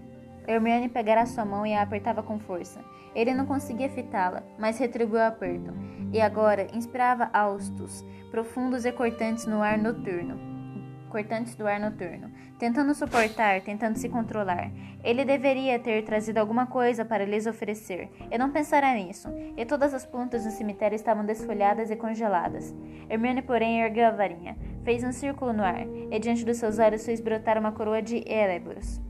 Hermione 0.48 0.90
pegara 0.90 1.26
sua 1.26 1.46
mão 1.46 1.66
e 1.66 1.74
a 1.74 1.82
apertava 1.82 2.24
com 2.24 2.40
força. 2.40 2.84
Ele 3.16 3.34
não 3.34 3.46
conseguia 3.46 3.90
fitá-la, 3.90 4.44
mas 4.58 4.80
retribuiu 4.80 5.22
o 5.22 5.28
aperto, 5.28 5.74
e 6.12 6.20
agora 6.20 6.68
inspirava 6.74 7.30
haustos, 7.32 8.04
profundos 8.32 8.84
e 8.84 8.92
cortantes 8.92 9.46
no 9.46 9.62
ar 9.62 9.78
noturno. 9.78 10.59
Cortantes 11.10 11.56
do 11.56 11.68
ar 11.68 11.80
noturno, 11.80 12.32
tentando 12.60 12.94
suportar, 12.94 13.62
tentando 13.62 13.98
se 13.98 14.08
controlar. 14.08 14.72
Ele 15.04 15.26
deveria 15.26 15.80
ter 15.80 16.04
trazido 16.04 16.40
alguma 16.40 16.68
coisa 16.68 17.04
para 17.04 17.26
lhes 17.26 17.48
oferecer, 17.48 18.10
e 18.32 18.38
não 18.38 18.52
pensara 18.52 18.94
nisso, 18.94 19.28
e 19.58 19.66
todas 19.66 19.94
as 19.94 20.06
plantas 20.06 20.44
do 20.44 20.52
cemitério 20.52 20.96
estavam 20.96 21.26
desfolhadas 21.26 21.90
e 21.90 21.96
congeladas. 21.96 22.76
Hermione, 23.10 23.42
porém, 23.42 23.82
ergueu 23.82 24.08
a 24.08 24.12
varinha, 24.12 24.56
fez 24.84 25.04
um 25.04 25.12
círculo 25.12 25.52
no 25.52 25.64
ar, 25.64 25.86
e 26.12 26.20
diante 26.20 26.46
dos 26.46 26.58
seus 26.58 26.78
olhos 26.78 27.04
fez 27.04 27.20
brotar 27.20 27.58
uma 27.58 27.72
coroa 27.72 28.02
de 28.02 28.24
eléboros. 28.32 29.02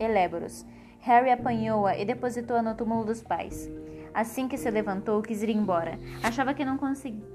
eléboros. 0.00 0.66
Harry 1.00 1.30
apanhou-a 1.30 1.98
e 1.98 2.04
depositou-a 2.04 2.62
no 2.62 2.74
túmulo 2.74 3.04
dos 3.04 3.22
pais. 3.22 3.70
Assim 4.14 4.46
que 4.46 4.56
se 4.56 4.70
levantou, 4.70 5.20
quis 5.20 5.42
ir 5.42 5.50
embora. 5.50 5.98
Achava 6.22 6.54
que 6.54 6.64
não, 6.64 6.78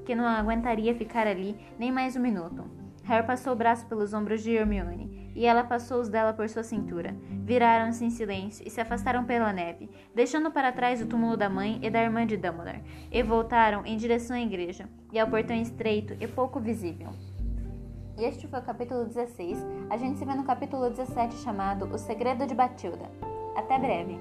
que 0.05 0.15
não 0.15 0.25
aguentaria 0.25 0.95
ficar 0.95 1.27
ali 1.27 1.55
nem 1.77 1.91
mais 1.91 2.15
um 2.15 2.21
minuto. 2.21 2.76
Harry 3.07 3.25
passou 3.25 3.53
o 3.53 3.55
braço 3.55 3.85
pelos 3.85 4.13
ombros 4.13 4.43
de 4.43 4.51
Hermione, 4.51 5.31
e 5.33 5.45
ela 5.45 5.63
passou 5.63 6.01
os 6.01 6.09
dela 6.09 6.33
por 6.33 6.49
sua 6.49 6.61
cintura. 6.61 7.15
Viraram-se 7.45 8.03
em 8.03 8.09
silêncio 8.09 8.67
e 8.67 8.69
se 8.69 8.81
afastaram 8.81 9.23
pela 9.23 9.53
neve, 9.53 9.89
deixando 10.13 10.51
para 10.51 10.73
trás 10.73 11.01
o 11.01 11.05
túmulo 11.05 11.37
da 11.37 11.49
mãe 11.49 11.79
e 11.81 11.89
da 11.89 12.03
irmã 12.03 12.27
de 12.27 12.35
Dumbledore, 12.35 12.83
e 13.09 13.23
voltaram 13.23 13.85
em 13.85 13.95
direção 13.95 14.35
à 14.35 14.41
igreja, 14.41 14.89
e 15.13 15.17
ao 15.17 15.29
portão 15.29 15.55
estreito 15.55 16.17
e 16.19 16.27
pouco 16.27 16.59
visível. 16.59 17.09
Este 18.17 18.45
foi 18.45 18.59
o 18.59 18.63
capítulo 18.63 19.05
16. 19.05 19.65
A 19.89 19.95
gente 19.95 20.19
se 20.19 20.25
vê 20.25 20.35
no 20.35 20.43
capítulo 20.43 20.89
17 20.89 21.35
chamado 21.35 21.85
O 21.85 21.97
Segredo 21.97 22.45
de 22.45 22.55
Batilda. 22.55 23.09
Até 23.55 23.79
breve! 23.79 24.19